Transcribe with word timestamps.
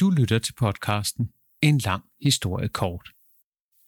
Du 0.00 0.10
lytter 0.10 0.38
til 0.38 0.52
podcasten 0.52 1.32
En 1.62 1.78
lang 1.78 2.04
historie 2.20 2.68
kort. 2.68 3.08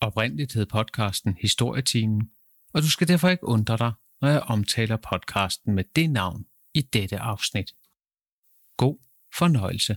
Oprindeligt 0.00 0.52
hed 0.52 0.66
podcasten 0.66 1.36
Historietimen, 1.40 2.30
og 2.74 2.82
du 2.82 2.90
skal 2.90 3.08
derfor 3.08 3.28
ikke 3.28 3.46
undre 3.46 3.76
dig, 3.76 3.92
når 4.20 4.28
jeg 4.28 4.40
omtaler 4.40 4.96
podcasten 4.96 5.74
med 5.74 5.84
det 5.96 6.10
navn 6.10 6.46
i 6.74 6.80
dette 6.80 7.18
afsnit. 7.18 7.70
God 8.76 8.98
fornøjelse. 9.38 9.96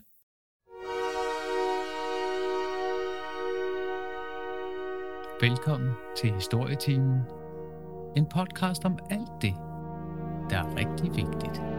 Velkommen 5.41 5.93
til 6.17 6.33
Historietimen, 6.33 7.19
en 8.17 8.25
podcast 8.33 8.85
om 8.85 8.99
alt 9.09 9.41
det, 9.41 9.53
der 10.49 10.57
er 10.57 10.75
rigtig 10.75 11.09
vigtigt. 11.15 11.78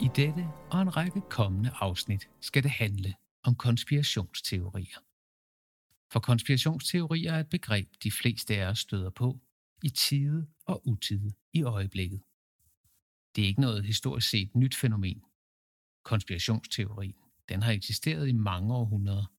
I 0.00 0.08
dette 0.16 0.48
og 0.70 0.82
en 0.82 0.96
række 0.96 1.20
kommende 1.30 1.70
afsnit 1.74 2.28
skal 2.40 2.62
det 2.62 2.70
handle 2.70 3.14
om 3.42 3.54
konspirationsteorier. 3.54 4.98
For 6.12 6.20
konspirationsteorier 6.20 7.32
er 7.32 7.40
et 7.40 7.48
begreb, 7.48 7.88
de 8.02 8.10
fleste 8.10 8.56
af 8.56 8.66
os 8.66 8.78
støder 8.78 9.10
på 9.10 9.40
i 9.82 9.88
tide 9.88 10.46
og 10.66 10.88
utide 10.88 11.32
i 11.52 11.62
øjeblikket. 11.62 12.22
Det 13.36 13.44
er 13.44 13.48
ikke 13.48 13.60
noget 13.60 13.84
historisk 13.84 14.30
set 14.30 14.54
nyt 14.54 14.76
fænomen. 14.76 15.22
Konspirationsteorien, 16.02 17.16
den 17.48 17.62
har 17.62 17.72
eksisteret 17.72 18.28
i 18.28 18.32
mange 18.32 18.74
århundreder. 18.74 19.32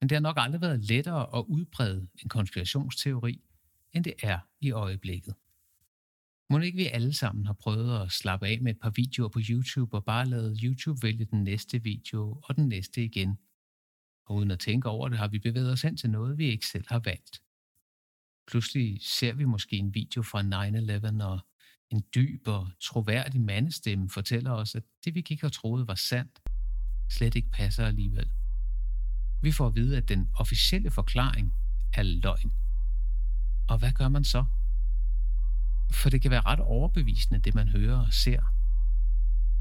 Men 0.00 0.08
det 0.08 0.16
har 0.16 0.20
nok 0.20 0.36
aldrig 0.38 0.60
været 0.60 0.84
lettere 0.84 1.38
at 1.38 1.44
udbrede 1.48 2.08
en 2.22 2.28
konspirationsteori, 2.28 3.42
end 3.92 4.04
det 4.04 4.14
er 4.22 4.38
i 4.60 4.70
øjeblikket. 4.70 5.34
Må 6.52 6.58
ikke 6.58 6.76
vi 6.76 6.86
alle 6.86 7.12
sammen 7.12 7.46
har 7.46 7.52
prøvet 7.52 8.02
at 8.02 8.12
slappe 8.12 8.46
af 8.46 8.58
med 8.62 8.74
et 8.74 8.80
par 8.80 8.90
videoer 8.90 9.28
på 9.28 9.40
YouTube 9.48 9.96
og 9.96 10.04
bare 10.04 10.26
lavet 10.26 10.60
YouTube 10.62 11.02
vælge 11.02 11.24
den 11.24 11.44
næste 11.44 11.82
video 11.82 12.40
og 12.44 12.56
den 12.56 12.68
næste 12.68 13.04
igen. 13.04 13.38
Og 14.26 14.36
uden 14.36 14.50
at 14.50 14.58
tænke 14.58 14.88
over 14.88 15.08
det, 15.08 15.18
har 15.18 15.28
vi 15.28 15.38
bevæget 15.38 15.72
os 15.72 15.82
hen 15.82 15.96
til 15.96 16.10
noget, 16.10 16.38
vi 16.38 16.44
ikke 16.44 16.66
selv 16.66 16.84
har 16.88 16.98
valgt. 16.98 17.42
Pludselig 18.46 18.98
ser 19.02 19.34
vi 19.34 19.44
måske 19.44 19.76
en 19.76 19.94
video 19.94 20.22
fra 20.22 20.40
9-11, 21.20 21.24
og 21.24 21.40
en 21.90 22.02
dyb 22.14 22.48
og 22.48 22.68
troværdig 22.80 23.40
mandestemme 23.40 24.10
fortæller 24.10 24.50
os, 24.50 24.74
at 24.74 24.82
det 25.04 25.14
vi 25.14 25.18
ikke 25.18 25.42
har 25.42 25.48
troet 25.48 25.88
var 25.88 25.94
sandt, 25.94 26.40
slet 27.10 27.34
ikke 27.34 27.50
passer 27.50 27.86
alligevel. 27.86 28.30
Vi 29.42 29.52
får 29.52 29.66
at 29.66 29.74
vide, 29.74 29.96
at 29.96 30.08
den 30.08 30.28
officielle 30.38 30.90
forklaring 30.90 31.54
er 31.94 32.02
løgn. 32.02 32.52
Og 33.68 33.78
hvad 33.78 33.92
gør 33.92 34.08
man 34.08 34.24
så? 34.24 34.44
For 35.92 36.10
det 36.10 36.22
kan 36.22 36.30
være 36.30 36.40
ret 36.40 36.60
overbevisende, 36.60 37.40
det 37.40 37.54
man 37.54 37.68
hører 37.68 37.98
og 37.98 38.12
ser. 38.12 38.40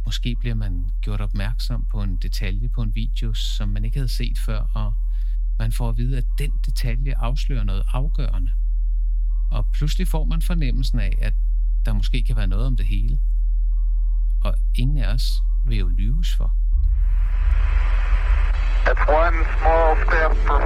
Måske 0.05 0.35
bliver 0.39 0.55
man 0.55 0.89
gjort 1.01 1.21
opmærksom 1.21 1.85
på 1.91 2.03
en 2.03 2.17
detalje 2.17 2.69
på 2.69 2.81
en 2.81 2.95
video, 2.95 3.33
som 3.33 3.69
man 3.69 3.85
ikke 3.85 3.97
havde 3.97 4.09
set 4.09 4.39
før, 4.39 4.59
og 4.73 4.93
man 5.59 5.71
får 5.71 5.89
at 5.89 5.97
vide, 5.97 6.17
at 6.17 6.25
den 6.37 6.51
detalje 6.65 7.17
afslører 7.17 7.63
noget 7.63 7.83
afgørende. 7.93 8.51
Og 9.51 9.65
pludselig 9.73 10.07
får 10.07 10.25
man 10.25 10.41
fornemmelsen 10.41 10.99
af, 10.99 11.17
at 11.21 11.33
der 11.85 11.93
måske 11.93 12.23
kan 12.23 12.35
være 12.35 12.47
noget 12.47 12.65
om 12.65 12.77
det 12.77 12.85
hele. 12.85 13.19
Og 14.41 14.55
ingen 14.75 14.97
af 14.97 15.13
os 15.13 15.43
vil 15.65 15.77
jo 15.77 15.87
lyves 15.87 16.33
for. 16.33 16.55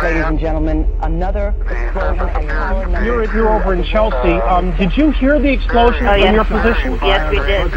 Ladies 0.01 0.23
and 0.23 0.39
gentlemen, 0.39 0.87
another 1.01 1.53
explosion 1.69 2.29
and 2.29 2.47
power 2.49 3.03
You're, 3.03 3.23
you're 3.33 3.49
over 3.53 3.73
in 3.73 3.83
Chelsea. 3.83 4.33
Um, 4.33 4.75
did 4.77 4.95
you 4.95 5.11
hear 5.11 5.39
the 5.39 5.51
explosion 5.51 6.05
Oh, 6.07 6.11
from 6.13 6.21
yes. 6.21 6.33
your 6.33 6.45
position? 6.45 6.99
Yes, 7.03 7.29
we 7.29 7.37
did. 7.39 7.73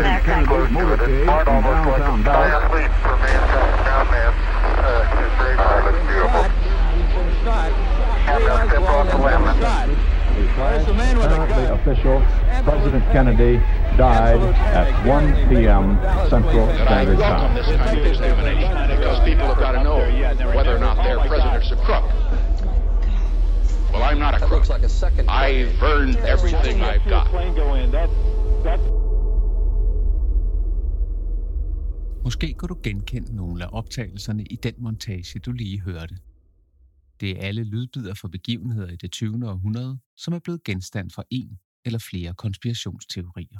Apparently 10.29 11.65
official, 11.65 12.23
President 12.65 13.05
Kennedy 13.13 13.57
died 13.99 14.41
at 14.81 14.89
1 15.07 15.49
p.m. 15.49 15.99
Central 16.31 16.67
Standard 16.87 17.19
Time. 17.19 17.55
this 17.57 17.67
kind 17.67 17.99
of 17.99 18.05
discrimination 18.05 18.97
because 18.97 19.19
people 19.25 19.47
have 19.47 19.59
got 19.59 19.73
to 19.73 19.83
know 19.83 19.99
whether 20.57 20.77
or 20.77 20.79
not 20.79 20.97
their 21.03 21.19
president's 21.27 21.73
a 21.73 21.77
crook. 21.87 22.05
Well, 23.93 24.05
I'm 24.05 24.21
not 24.21 24.35
a 24.35 24.47
crook. 24.47 24.65
I've 25.29 25.83
earned 25.83 26.17
everything 26.35 26.81
I've 26.81 27.07
got. 27.09 27.27
Måske 32.25 32.55
kan 32.59 32.69
du 32.69 32.77
genkende 32.83 33.37
nogle 33.37 33.65
af 33.65 33.69
optagelserne 33.73 34.45
i 34.45 34.57
den 34.57 34.75
montage, 34.79 35.39
du 35.39 35.53
lige 35.53 35.81
hørte. 35.81 36.17
Det 37.21 37.31
er 37.31 37.47
alle 37.47 37.65
lydbider 37.65 38.15
fra 38.15 38.29
begivenheder 38.29 38.89
i 38.89 38.97
det 38.97 39.13
20. 39.13 39.49
århundrede, 39.49 39.99
som 40.17 40.35
er 40.35 40.39
blevet 40.39 40.65
genstand 40.65 41.11
for 41.11 41.25
en 41.31 41.59
eller 41.85 41.99
flere 42.11 42.35
konspirationsteorier. 42.35 43.59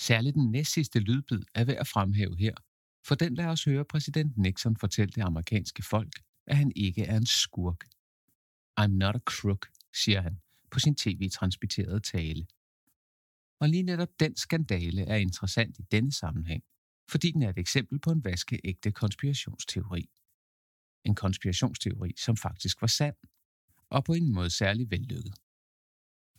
Særligt 0.00 0.34
den 0.34 0.50
næstsidste 0.50 0.98
lydbid 1.00 1.42
er 1.54 1.64
værd 1.64 1.76
at 1.76 1.88
fremhæve 1.88 2.36
her, 2.38 2.54
for 3.06 3.14
den 3.14 3.34
lader 3.34 3.50
os 3.50 3.64
høre 3.64 3.84
præsident 3.84 4.36
Nixon 4.36 4.76
fortælle 4.76 5.12
det 5.12 5.22
amerikanske 5.22 5.82
folk, 5.82 6.12
at 6.46 6.56
han 6.56 6.72
ikke 6.76 7.02
er 7.02 7.16
en 7.16 7.26
skurk. 7.26 7.84
I'm 8.80 8.86
not 8.86 9.16
a 9.16 9.18
crook, 9.18 9.66
siger 9.94 10.20
han 10.20 10.40
på 10.70 10.78
sin 10.78 10.94
tv-transmitterede 10.94 12.00
tale. 12.00 12.46
Og 13.60 13.68
lige 13.68 13.82
netop 13.82 14.08
den 14.20 14.36
skandale 14.36 15.02
er 15.02 15.16
interessant 15.16 15.78
i 15.78 15.82
denne 15.82 16.12
sammenhæng, 16.12 16.64
fordi 17.10 17.30
den 17.30 17.42
er 17.42 17.50
et 17.50 17.58
eksempel 17.58 17.98
på 17.98 18.10
en 18.10 18.24
vaskeægte 18.24 18.92
konspirationsteori. 18.92 20.10
En 21.04 21.14
konspirationsteori, 21.14 22.14
som 22.18 22.36
faktisk 22.36 22.80
var 22.80 22.86
sand, 22.86 23.16
og 23.90 24.04
på 24.04 24.12
ingen 24.12 24.34
måde 24.34 24.50
særlig 24.50 24.90
vellykket. 24.90 25.34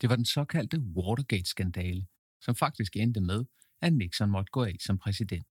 Det 0.01 0.09
var 0.09 0.15
den 0.15 0.25
såkaldte 0.25 0.79
Watergate-skandale, 0.79 2.05
som 2.45 2.55
faktisk 2.55 2.95
endte 2.95 3.21
med, 3.21 3.45
at 3.81 3.93
Nixon 3.93 4.29
måtte 4.29 4.51
gå 4.51 4.63
af 4.63 4.75
som 4.85 4.97
præsident. 4.97 5.47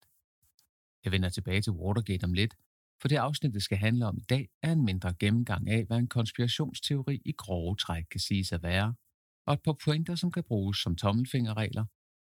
Jeg 1.04 1.12
vender 1.12 1.28
tilbage 1.28 1.62
til 1.62 1.72
Watergate 1.72 2.24
om 2.24 2.32
lidt, 2.32 2.54
for 3.00 3.08
det 3.08 3.16
afsnit, 3.16 3.54
det 3.54 3.62
skal 3.62 3.78
handle 3.78 4.06
om 4.06 4.18
i 4.18 4.24
dag, 4.28 4.48
er 4.62 4.72
en 4.72 4.84
mindre 4.84 5.14
gennemgang 5.14 5.70
af, 5.70 5.84
hvad 5.84 5.98
en 5.98 6.06
konspirationsteori 6.06 7.22
i 7.24 7.32
grove 7.32 7.76
træk 7.76 8.04
kan 8.10 8.20
siges 8.20 8.52
at 8.52 8.62
være, 8.62 8.94
og 9.46 9.54
et 9.54 9.62
par 9.62 9.76
pointer, 9.84 10.14
som 10.14 10.32
kan 10.32 10.44
bruges 10.44 10.78
som 10.78 10.96
tommelfingerregler, 10.96 11.84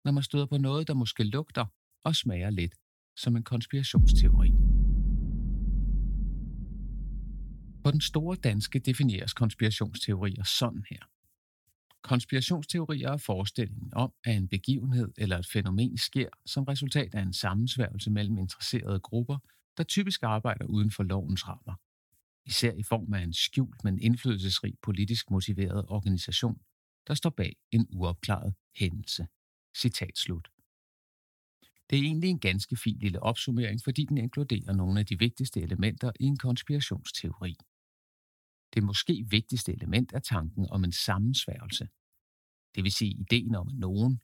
når 0.06 0.12
man 0.12 0.24
støder 0.24 0.46
på 0.46 0.58
noget, 0.58 0.88
der 0.88 0.94
måske 0.94 1.24
lugter 1.24 1.66
og 2.04 2.16
smager 2.16 2.50
lidt 2.50 2.76
som 3.18 3.36
en 3.36 3.44
konspirationsteori. 3.44 4.50
På 7.84 7.92
den 7.92 8.02
store 8.02 8.36
danske 8.36 8.80
defineres 8.80 9.34
konspirationsteorier 9.34 10.44
sådan 10.44 10.86
her. 10.90 11.15
Konspirationsteorier 12.06 13.10
er 13.10 13.18
forestillingen 13.18 13.94
om, 13.94 14.14
at 14.24 14.38
en 14.38 14.48
begivenhed 14.48 15.12
eller 15.18 15.38
et 15.38 15.48
fænomen 15.48 15.98
sker 15.98 16.30
som 16.46 16.64
resultat 16.64 17.16
af 17.16 17.22
en 17.22 17.34
sammensværgelse 17.34 18.12
mellem 18.12 18.38
interesserede 18.38 19.00
grupper, 19.00 19.38
der 19.78 19.84
typisk 19.84 20.24
arbejder 20.24 20.66
uden 20.66 20.92
for 20.92 21.04
lovens 21.04 21.48
rammer. 21.48 21.76
Især 22.46 22.74
i 22.74 22.84
form 22.84 23.14
af 23.14 23.24
en 23.24 23.34
skjult, 23.34 23.84
men 23.84 24.00
indflydelsesrig 24.00 24.74
politisk 24.82 25.32
motiveret 25.32 25.86
organisation, 25.88 26.60
der 27.08 27.14
står 27.14 27.30
bag 27.30 27.56
en 27.72 27.88
uopklaret 27.94 28.54
hændelse. 28.76 29.28
Citat 29.78 30.18
slut. 30.18 30.48
Det 31.90 32.00
er 32.00 32.04
egentlig 32.04 32.30
en 32.30 32.40
ganske 32.40 32.76
fin 32.76 32.98
lille 33.00 33.24
opsummering, 33.24 33.82
fordi 33.84 34.06
den 34.06 34.18
inkluderer 34.18 34.74
nogle 34.74 35.00
af 35.00 35.06
de 35.06 35.20
vigtigste 35.20 35.62
elementer 35.62 36.12
i 36.20 36.24
en 36.24 36.38
konspirationsteori. 36.38 37.56
Det 38.74 38.84
måske 38.84 39.26
vigtigste 39.30 39.74
element 39.74 40.14
er 40.14 40.20
tanken 40.20 40.68
om 40.70 40.84
en 40.84 40.92
sammensværgelse. 40.92 41.88
Det 42.76 42.84
vil 42.84 42.92
sige 42.92 43.12
ideen 43.12 43.56
om 43.56 43.68
nogen, 43.74 44.22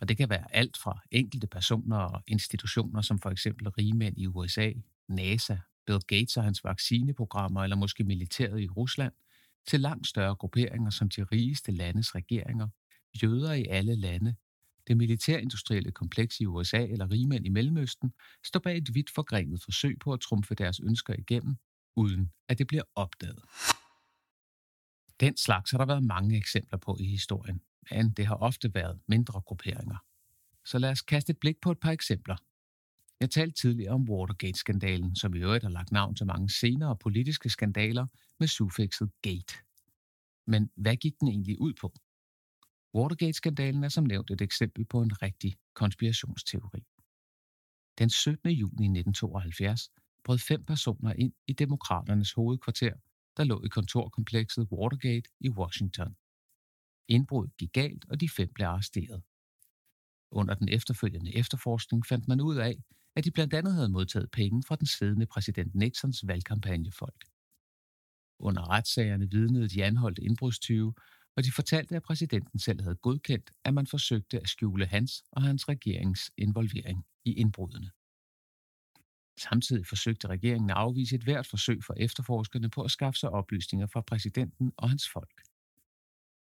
og 0.00 0.08
det 0.08 0.16
kan 0.16 0.30
være 0.30 0.54
alt 0.54 0.76
fra 0.76 1.00
enkelte 1.10 1.46
personer 1.46 1.96
og 1.96 2.22
institutioner 2.26 3.02
som 3.02 3.18
for 3.18 3.30
eksempel 3.30 3.68
rigmænd 3.68 4.18
i 4.18 4.26
USA, 4.26 4.72
NASA, 5.08 5.56
Bill 5.86 6.00
Gates 6.00 6.36
og 6.36 6.44
hans 6.44 6.64
vaccineprogrammer 6.64 7.62
eller 7.62 7.76
måske 7.76 8.04
militæret 8.04 8.60
i 8.60 8.68
Rusland, 8.68 9.12
til 9.66 9.80
langt 9.80 10.06
større 10.06 10.34
grupperinger 10.34 10.90
som 10.90 11.08
de 11.08 11.24
rigeste 11.24 11.72
landes 11.72 12.14
regeringer, 12.14 12.68
jøder 13.22 13.52
i 13.52 13.64
alle 13.64 13.94
lande, 13.94 14.34
det 14.86 14.96
militærindustrielle 14.96 15.92
kompleks 15.92 16.40
i 16.40 16.46
USA 16.46 16.86
eller 16.86 17.10
rigmænd 17.10 17.46
i 17.46 17.48
Mellemøsten 17.48 18.12
står 18.44 18.60
bag 18.60 18.76
et 18.76 18.94
vidt 18.94 19.10
forgrenet 19.10 19.62
forsøg 19.62 19.98
på 19.98 20.12
at 20.12 20.20
trumfe 20.20 20.54
deres 20.54 20.80
ønsker 20.80 21.14
igennem, 21.18 21.56
uden 21.96 22.32
at 22.48 22.58
det 22.58 22.66
bliver 22.66 22.82
opdaget. 22.94 23.38
Den 25.20 25.36
slags 25.36 25.70
har 25.70 25.78
der 25.78 25.86
været 25.86 26.04
mange 26.04 26.36
eksempler 26.36 26.78
på 26.78 26.96
i 27.00 27.04
historien, 27.04 27.60
men 27.90 28.10
det 28.10 28.26
har 28.26 28.34
ofte 28.34 28.74
været 28.74 29.00
mindre 29.08 29.40
grupperinger. 29.40 29.96
Så 30.64 30.78
lad 30.78 30.90
os 30.90 31.02
kaste 31.02 31.30
et 31.30 31.38
blik 31.38 31.60
på 31.60 31.70
et 31.70 31.80
par 31.80 31.90
eksempler. 31.90 32.36
Jeg 33.20 33.30
talte 33.30 33.60
tidligere 33.60 33.92
om 33.92 34.08
Watergate-skandalen, 34.08 35.16
som 35.16 35.34
i 35.34 35.38
øvrigt 35.38 35.64
har 35.64 35.70
lagt 35.70 35.92
navn 35.92 36.14
til 36.14 36.26
mange 36.26 36.50
senere 36.50 36.96
politiske 36.96 37.50
skandaler 37.50 38.06
med 38.38 38.48
suffixet 38.48 39.10
gate. 39.22 39.54
Men 40.46 40.70
hvad 40.76 40.96
gik 40.96 41.20
den 41.20 41.28
egentlig 41.28 41.60
ud 41.60 41.72
på? 41.80 41.94
Watergate-skandalen 42.94 43.84
er 43.84 43.88
som 43.88 44.04
nævnt 44.04 44.30
et 44.30 44.40
eksempel 44.40 44.84
på 44.84 45.02
en 45.02 45.22
rigtig 45.22 45.56
konspirationsteori. 45.74 46.82
Den 47.98 48.10
17. 48.10 48.50
juni 48.50 48.84
1972 48.84 49.90
brød 50.24 50.38
fem 50.38 50.64
personer 50.64 51.12
ind 51.12 51.32
i 51.46 51.52
demokraternes 51.52 52.32
hovedkvarter, 52.32 52.94
der 53.36 53.44
lå 53.44 53.62
i 53.64 53.68
kontorkomplekset 53.68 54.68
Watergate 54.72 55.30
i 55.40 55.50
Washington. 55.50 56.16
Indbruddet 57.08 57.56
gik 57.56 57.72
galt, 57.72 58.04
og 58.10 58.20
de 58.20 58.28
fem 58.28 58.48
blev 58.54 58.66
arresteret. 58.66 59.22
Under 60.30 60.54
den 60.54 60.68
efterfølgende 60.68 61.36
efterforskning 61.36 62.06
fandt 62.06 62.28
man 62.28 62.40
ud 62.40 62.56
af, 62.56 62.76
at 63.16 63.24
de 63.24 63.30
blandt 63.30 63.54
andet 63.54 63.74
havde 63.74 63.88
modtaget 63.88 64.30
penge 64.30 64.62
fra 64.62 64.76
den 64.76 64.86
siddende 64.86 65.26
præsident 65.26 65.74
Nixons 65.74 66.26
valgkampagnefolk. 66.26 67.24
Under 68.38 68.70
retssagerne 68.70 69.30
vidnede 69.30 69.68
de 69.68 69.84
anholdte 69.84 70.22
indbrudstyve, 70.22 70.94
og 71.36 71.44
de 71.44 71.52
fortalte, 71.52 71.96
at 71.96 72.02
præsidenten 72.02 72.58
selv 72.58 72.82
havde 72.82 72.96
godkendt, 72.96 73.50
at 73.64 73.74
man 73.74 73.86
forsøgte 73.86 74.40
at 74.40 74.48
skjule 74.48 74.86
hans 74.86 75.24
og 75.32 75.42
hans 75.42 75.68
regerings 75.68 76.30
involvering 76.36 77.06
i 77.24 77.32
indbrudene. 77.32 77.90
Samtidig 79.36 79.86
forsøgte 79.86 80.28
regeringen 80.28 80.70
at 80.70 80.76
afvise 80.76 81.16
et 81.16 81.22
hvert 81.22 81.46
forsøg 81.46 81.84
for 81.84 81.94
efterforskerne 81.94 82.70
på 82.70 82.82
at 82.82 82.90
skaffe 82.90 83.18
sig 83.18 83.30
oplysninger 83.30 83.86
fra 83.86 84.00
præsidenten 84.00 84.72
og 84.76 84.88
hans 84.88 85.08
folk. 85.08 85.42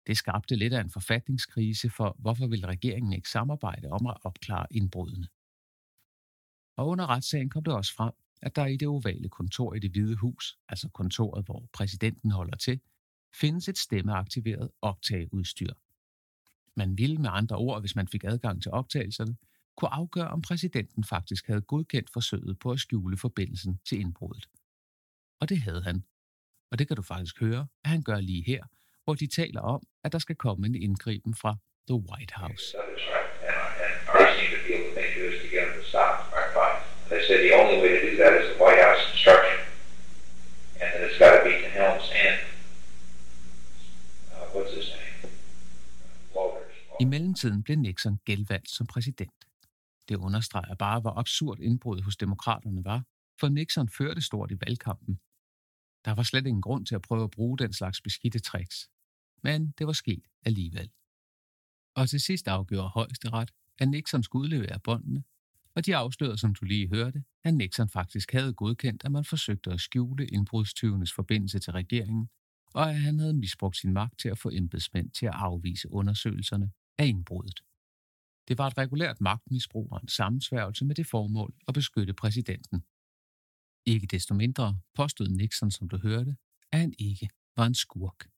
Det 0.06 0.16
skabte 0.16 0.56
lidt 0.56 0.72
af 0.72 0.80
en 0.80 0.90
forfatningskrise 0.90 1.90
for, 1.90 2.16
hvorfor 2.18 2.46
ville 2.46 2.66
regeringen 2.66 3.12
ikke 3.12 3.30
samarbejde 3.30 3.88
om 3.88 4.06
at 4.06 4.16
opklare 4.24 4.66
indbrudene. 4.70 5.28
Og 6.76 6.88
under 6.88 7.06
retssagen 7.06 7.50
kom 7.50 7.64
det 7.64 7.74
også 7.74 7.94
frem, 7.94 8.12
at 8.42 8.56
der 8.56 8.66
i 8.66 8.76
det 8.76 8.88
ovale 8.88 9.28
kontor 9.28 9.74
i 9.74 9.78
det 9.78 9.90
hvide 9.90 10.16
hus, 10.16 10.58
altså 10.68 10.88
kontoret, 10.88 11.44
hvor 11.44 11.68
præsidenten 11.72 12.30
holder 12.30 12.56
til, 12.56 12.80
findes 13.34 13.68
et 13.68 13.78
stemmeaktiveret 13.78 14.70
optageudstyr. 14.82 15.72
Man 16.76 16.98
ville 16.98 17.18
med 17.18 17.30
andre 17.32 17.56
ord, 17.56 17.80
hvis 17.80 17.96
man 17.96 18.08
fik 18.08 18.24
adgang 18.24 18.62
til 18.62 18.72
optagelserne, 18.72 19.36
kunne 19.76 19.94
afgøre, 19.94 20.28
om 20.28 20.42
præsidenten 20.42 21.04
faktisk 21.04 21.46
havde 21.46 21.60
godkendt 21.60 22.10
forsøget 22.12 22.58
på 22.58 22.70
at 22.70 22.80
skjule 22.80 23.16
forbindelsen 23.16 23.80
til 23.88 24.00
indbruddet. 24.00 24.48
Og 25.40 25.48
det 25.48 25.58
havde 25.58 25.82
han. 25.82 26.04
Og 26.70 26.78
det 26.78 26.88
kan 26.88 26.96
du 26.96 27.02
faktisk 27.02 27.40
høre, 27.40 27.66
at 27.84 27.90
han 27.90 28.02
gør 28.02 28.20
lige 28.20 28.44
her, 28.46 28.64
hvor 29.04 29.14
de 29.14 29.26
taler 29.26 29.60
om, 29.60 29.82
at 30.04 30.12
der 30.12 30.18
skal 30.18 30.36
komme 30.36 30.66
en 30.66 30.74
indgriben 30.74 31.34
fra 31.34 31.56
The 31.88 31.96
White 31.96 32.34
House. 32.34 32.64
They 37.08 37.22
said 37.28 37.40
the 37.48 37.54
only 37.60 37.78
way 37.82 37.92
to 37.96 38.10
do 38.10 38.16
that 38.22 38.32
is 38.40 38.46
the 38.52 38.64
White 38.64 38.82
House 38.86 39.02
instruction, 39.12 39.58
and 40.80 40.88
that 40.92 41.02
it's 41.06 41.18
got 41.22 41.32
to 41.38 41.42
be 41.48 41.54
to 41.64 41.68
Helms 41.78 42.06
and 42.26 42.38
uh, 44.32 44.44
what's 44.54 44.72
his 44.74 44.88
name, 44.98 45.30
Walters. 46.34 46.74
I 47.00 47.04
mellemtiden 47.04 47.62
blev 47.62 47.76
Nixon 47.78 48.18
genvalgt 48.26 48.70
som 48.70 48.86
præsident. 48.86 49.45
Det 50.08 50.16
understreger 50.16 50.74
bare, 50.74 51.00
hvor 51.00 51.18
absurd 51.18 51.60
indbruddet 51.60 52.04
hos 52.04 52.16
demokraterne 52.16 52.84
var, 52.84 53.04
for 53.40 53.48
Nixon 53.48 53.88
førte 53.88 54.20
stort 54.20 54.50
i 54.50 54.56
valgkampen. 54.66 55.20
Der 56.04 56.14
var 56.14 56.22
slet 56.22 56.46
ingen 56.46 56.62
grund 56.62 56.86
til 56.86 56.94
at 56.94 57.02
prøve 57.02 57.24
at 57.24 57.30
bruge 57.30 57.58
den 57.58 57.72
slags 57.72 58.00
beskidte 58.00 58.38
tricks. 58.38 58.90
Men 59.42 59.70
det 59.78 59.86
var 59.86 59.92
sket 59.92 60.24
alligevel. 60.44 60.90
Og 61.94 62.08
til 62.08 62.20
sidst 62.20 62.48
afgjorde 62.48 62.88
højesteret, 62.88 63.50
at 63.78 63.88
Nixon 63.88 64.22
skulle 64.22 64.42
udlevere 64.42 64.80
båndene, 64.84 65.24
og 65.74 65.86
de 65.86 65.96
afslørede, 65.96 66.38
som 66.38 66.54
du 66.54 66.64
lige 66.64 66.88
hørte, 66.88 67.24
at 67.44 67.54
Nixon 67.54 67.88
faktisk 67.88 68.32
havde 68.32 68.54
godkendt, 68.54 69.04
at 69.04 69.12
man 69.12 69.24
forsøgte 69.24 69.70
at 69.72 69.80
skjule 69.80 70.26
indbrudstyvenes 70.26 71.12
forbindelse 71.12 71.58
til 71.58 71.72
regeringen, 71.72 72.28
og 72.74 72.90
at 72.90 73.00
han 73.00 73.18
havde 73.18 73.34
misbrugt 73.34 73.76
sin 73.76 73.92
magt 73.92 74.18
til 74.18 74.28
at 74.28 74.38
få 74.38 74.50
embedsmænd 74.52 75.10
til 75.10 75.26
at 75.26 75.34
afvise 75.34 75.92
undersøgelserne 75.92 76.70
af 76.98 77.06
indbruddet. 77.06 77.60
Det 78.48 78.58
var 78.58 78.66
et 78.66 78.78
regulært 78.78 79.20
magtmisbrug 79.20 79.92
og 79.92 80.00
en 80.02 80.08
sammensværgelse 80.08 80.84
med 80.84 80.94
det 80.94 81.06
formål 81.06 81.54
at 81.68 81.74
beskytte 81.74 82.14
præsidenten. 82.14 82.84
Ikke 83.86 84.06
desto 84.06 84.34
mindre 84.34 84.80
påstod 84.94 85.28
Nixon, 85.28 85.70
som 85.70 85.88
du 85.88 85.98
hørte, 85.98 86.36
at 86.72 86.78
han 86.78 86.94
ikke 86.98 87.28
var 87.56 87.66
en 87.66 87.74
skurk. 87.74 88.28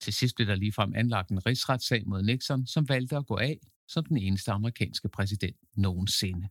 Til 0.00 0.12
sidst 0.12 0.36
blev 0.36 0.46
der 0.46 0.54
ligefrem 0.54 0.92
anlagt 0.94 1.30
en 1.30 1.46
rigsretssag 1.46 2.06
mod 2.06 2.22
Nixon, 2.22 2.66
som 2.66 2.88
valgte 2.88 3.16
at 3.16 3.26
gå 3.26 3.36
af 3.36 3.60
som 3.88 4.04
den 4.04 4.16
eneste 4.16 4.52
amerikanske 4.52 5.08
præsident 5.08 5.56
nogensinde. 5.76 6.48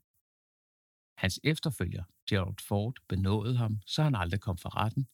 Hans 1.17 1.39
efterfølger, 1.43 2.03
Gerald 2.29 2.67
Ford, 2.67 2.95
benåede 3.09 3.57
ham, 3.57 3.81
så 3.85 4.03
han 4.03 4.15
aldrig 4.15 4.41
kom 4.41 4.57
for 4.57 4.77
retten, 4.77 5.07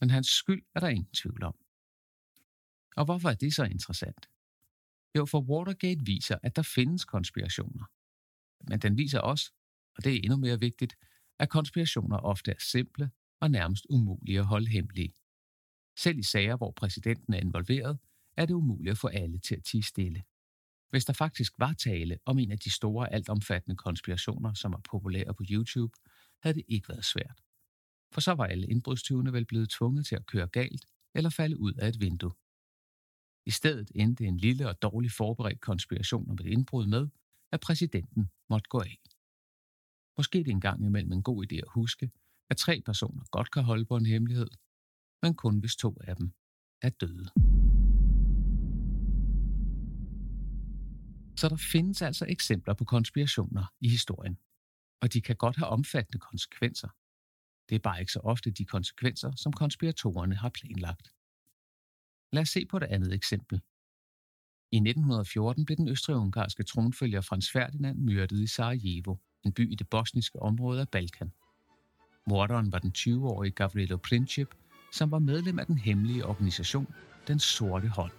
men 0.00 0.10
hans 0.10 0.26
skyld 0.26 0.62
er 0.74 0.80
der 0.80 0.88
ingen 0.88 1.12
tvivl 1.12 1.42
om. 1.42 1.54
Og 2.96 3.04
hvorfor 3.04 3.30
er 3.30 3.34
det 3.34 3.54
så 3.54 3.64
interessant? 3.64 4.28
Jo, 5.16 5.26
for 5.26 5.40
Watergate 5.40 6.00
viser, 6.04 6.38
at 6.42 6.56
der 6.56 6.62
findes 6.62 7.04
konspirationer. 7.04 7.84
Men 8.70 8.78
den 8.78 8.98
viser 8.98 9.20
også, 9.20 9.52
og 9.96 10.04
det 10.04 10.14
er 10.14 10.20
endnu 10.24 10.36
mere 10.36 10.60
vigtigt, 10.60 10.96
at 11.38 11.48
konspirationer 11.48 12.16
ofte 12.16 12.50
er 12.50 12.58
simple 12.58 13.10
og 13.40 13.50
nærmest 13.50 13.86
umulige 13.90 14.38
at 14.38 14.46
holde 14.46 14.70
hemmelige. 14.70 15.14
Selv 15.98 16.18
i 16.18 16.22
sager, 16.22 16.56
hvor 16.56 16.70
præsidenten 16.70 17.34
er 17.34 17.38
involveret, 17.38 17.98
er 18.36 18.46
det 18.46 18.54
umuligt 18.54 18.92
at 18.92 18.98
få 18.98 19.08
alle 19.08 19.38
til 19.38 19.54
at 19.56 19.64
tige 19.64 19.82
stille. 19.82 20.22
Hvis 20.90 21.04
der 21.04 21.12
faktisk 21.12 21.52
var 21.58 21.72
tale 21.72 22.18
om 22.24 22.38
en 22.38 22.50
af 22.50 22.58
de 22.58 22.70
store 22.70 23.12
altomfattende 23.12 23.76
konspirationer, 23.76 24.54
som 24.54 24.72
er 24.72 24.80
populære 24.90 25.34
på 25.34 25.42
YouTube, 25.50 25.92
havde 26.42 26.54
det 26.54 26.64
ikke 26.68 26.88
været 26.88 27.04
svært. 27.04 27.40
For 28.12 28.20
så 28.20 28.32
var 28.32 28.44
alle 28.44 28.66
indbrudstyvene 28.66 29.32
vel 29.32 29.44
blevet 29.44 29.70
tvunget 29.70 30.06
til 30.06 30.16
at 30.16 30.26
køre 30.26 30.46
galt 30.46 30.86
eller 31.14 31.30
falde 31.30 31.58
ud 31.58 31.72
af 31.72 31.88
et 31.88 32.00
vindue. 32.00 32.32
I 33.46 33.50
stedet 33.50 33.92
endte 33.94 34.24
en 34.24 34.36
lille 34.36 34.68
og 34.68 34.82
dårligt 34.82 35.12
forberedt 35.12 35.60
konspiration 35.60 36.30
om 36.30 36.34
et 36.34 36.46
indbrud 36.46 36.86
med, 36.86 37.08
at 37.52 37.60
præsidenten 37.60 38.30
måtte 38.50 38.68
gå 38.68 38.80
af. 38.80 38.98
Måske 40.18 40.38
det 40.38 40.48
engang 40.48 40.84
imellem 40.84 41.12
en 41.12 41.22
god 41.22 41.46
idé 41.46 41.56
at 41.56 41.68
huske, 41.74 42.10
at 42.50 42.56
tre 42.56 42.82
personer 42.86 43.24
godt 43.30 43.50
kan 43.50 43.62
holde 43.62 43.84
på 43.84 43.96
en 43.96 44.06
hemmelighed, 44.06 44.48
men 45.22 45.34
kun 45.34 45.58
hvis 45.58 45.76
to 45.76 45.96
af 46.00 46.16
dem 46.16 46.32
er 46.82 46.90
døde. 46.90 47.28
Så 51.36 51.48
der 51.48 51.56
findes 51.56 52.02
altså 52.02 52.26
eksempler 52.28 52.74
på 52.74 52.84
konspirationer 52.84 53.72
i 53.80 53.88
historien, 53.88 54.38
og 55.02 55.12
de 55.12 55.20
kan 55.20 55.36
godt 55.36 55.56
have 55.56 55.68
omfattende 55.68 56.18
konsekvenser. 56.18 56.88
Det 57.68 57.74
er 57.74 57.78
bare 57.78 58.00
ikke 58.00 58.12
så 58.12 58.20
ofte 58.20 58.50
de 58.50 58.64
konsekvenser, 58.64 59.32
som 59.36 59.52
konspiratorerne 59.52 60.34
har 60.34 60.48
planlagt. 60.48 61.15
Lad 62.32 62.42
os 62.42 62.48
se 62.48 62.66
på 62.66 62.78
det 62.78 62.86
andet 62.86 63.12
eksempel. 63.14 63.60
I 64.72 64.76
1914 64.76 65.64
blev 65.64 65.76
den 65.76 65.88
østrig-ungarske 65.88 66.62
tronfølger 66.62 67.20
Frans 67.20 67.50
Ferdinand 67.52 67.98
myrdet 67.98 68.42
i 68.42 68.46
Sarajevo, 68.46 69.16
en 69.44 69.52
by 69.52 69.72
i 69.72 69.74
det 69.74 69.88
bosniske 69.88 70.42
område 70.42 70.80
af 70.80 70.88
Balkan. 70.88 71.32
Morderen 72.26 72.72
var 72.72 72.78
den 72.78 72.92
20-årige 72.98 73.50
Gavrilo 73.50 73.96
Princip, 73.96 74.54
som 74.92 75.10
var 75.10 75.18
medlem 75.18 75.58
af 75.58 75.66
den 75.66 75.78
hemmelige 75.78 76.26
organisation 76.26 76.94
Den 77.28 77.38
Sorte 77.38 77.88
Hånd. 77.88 78.12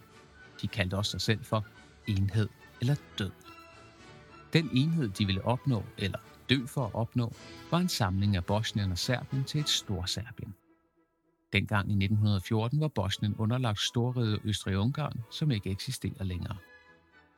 De 0.62 0.68
kaldte 0.68 0.98
også 0.98 1.12
sig 1.12 1.22
selv 1.22 1.44
for 1.44 1.68
Enhed 2.08 2.50
eller 2.82 2.96
Død. 3.20 3.32
Den 4.54 4.70
enhed, 4.74 5.10
de 5.10 5.26
ville 5.26 5.46
opnå, 5.46 5.84
eller 5.98 6.20
dø 6.50 6.66
for 6.66 6.86
at 6.86 6.96
opnå, 6.96 7.34
var 7.72 7.78
en 7.78 7.90
samling 7.90 8.36
af 8.36 8.46
Bosnien 8.46 8.92
og 8.92 8.98
Serbien 8.98 9.44
til 9.44 9.60
et 9.60 9.70
Storserbien. 9.70 10.56
Dengang 11.54 11.90
i 11.90 11.94
1914 11.94 12.80
var 12.80 12.88
Bosnien 12.88 13.36
underlagt 13.36 13.80
Storriget 13.80 14.40
Østrig-Ungarn, 14.44 15.24
som 15.32 15.52
ikke 15.52 15.70
eksisterer 15.70 16.24
længere. 16.24 16.58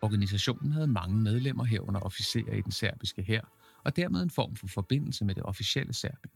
Organisationen 0.01 0.71
havde 0.71 0.87
mange 0.87 1.17
medlemmer 1.17 1.63
herunder 1.63 1.99
officerer 2.01 2.53
i 2.53 2.61
den 2.61 2.71
serbiske 2.71 3.23
hær, 3.23 3.41
og 3.83 3.95
dermed 3.95 4.23
en 4.23 4.29
form 4.29 4.55
for 4.55 4.67
forbindelse 4.67 5.25
med 5.25 5.35
det 5.35 5.43
officielle 5.43 5.93
Serbien. 5.93 6.31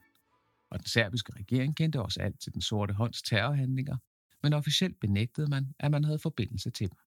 Og 0.70 0.80
den 0.80 0.88
serbiske 0.88 1.34
regering 1.36 1.76
kendte 1.76 2.02
også 2.02 2.22
alt 2.22 2.40
til 2.40 2.54
den 2.54 2.62
sorte 2.62 2.94
hånds 2.94 3.22
terrorhandlinger, 3.22 3.98
men 4.44 4.54
officielt 4.54 5.00
benægtede 5.00 5.48
man, 5.48 5.74
at 5.80 5.92
man 5.92 6.04
havde 6.04 6.20
forbindelse 6.20 6.70
til 6.70 6.90
dem. 6.90 6.98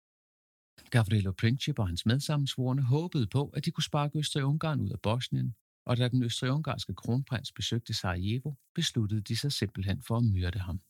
Gavrilo 0.90 1.32
Princip 1.32 1.78
og 1.78 1.88
hans 1.88 2.06
medsammensvorene 2.06 2.82
håbede 2.82 3.26
på, 3.26 3.48
at 3.48 3.64
de 3.64 3.70
kunne 3.70 3.84
sparke 3.84 4.18
Østrig-Ungarn 4.18 4.80
ud 4.80 4.90
af 4.90 5.00
Bosnien, 5.00 5.54
og 5.86 5.96
da 5.96 6.08
den 6.08 6.22
østrig-ungarske 6.22 6.94
kronprins 6.94 7.52
besøgte 7.52 7.94
Sarajevo, 7.94 8.54
besluttede 8.74 9.20
de 9.20 9.36
sig 9.36 9.52
simpelthen 9.52 10.02
for 10.02 10.16
at 10.16 10.24
myrde 10.24 10.58
ham. 10.58 10.80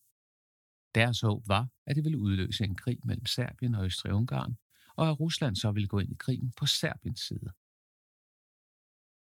Deres 0.94 1.20
håb 1.20 1.48
var, 1.48 1.68
at 1.86 1.96
det 1.96 2.04
ville 2.04 2.18
udløse 2.18 2.64
en 2.64 2.74
krig 2.74 2.98
mellem 3.04 3.26
Serbien 3.26 3.74
og 3.74 3.84
Østrig-Ungarn, 3.84 4.56
og 4.96 5.08
at 5.08 5.20
Rusland 5.20 5.56
så 5.56 5.72
ville 5.72 5.88
gå 5.88 5.98
ind 5.98 6.12
i 6.12 6.16
krigen 6.18 6.52
på 6.56 6.66
Serbiens 6.66 7.20
side. 7.20 7.52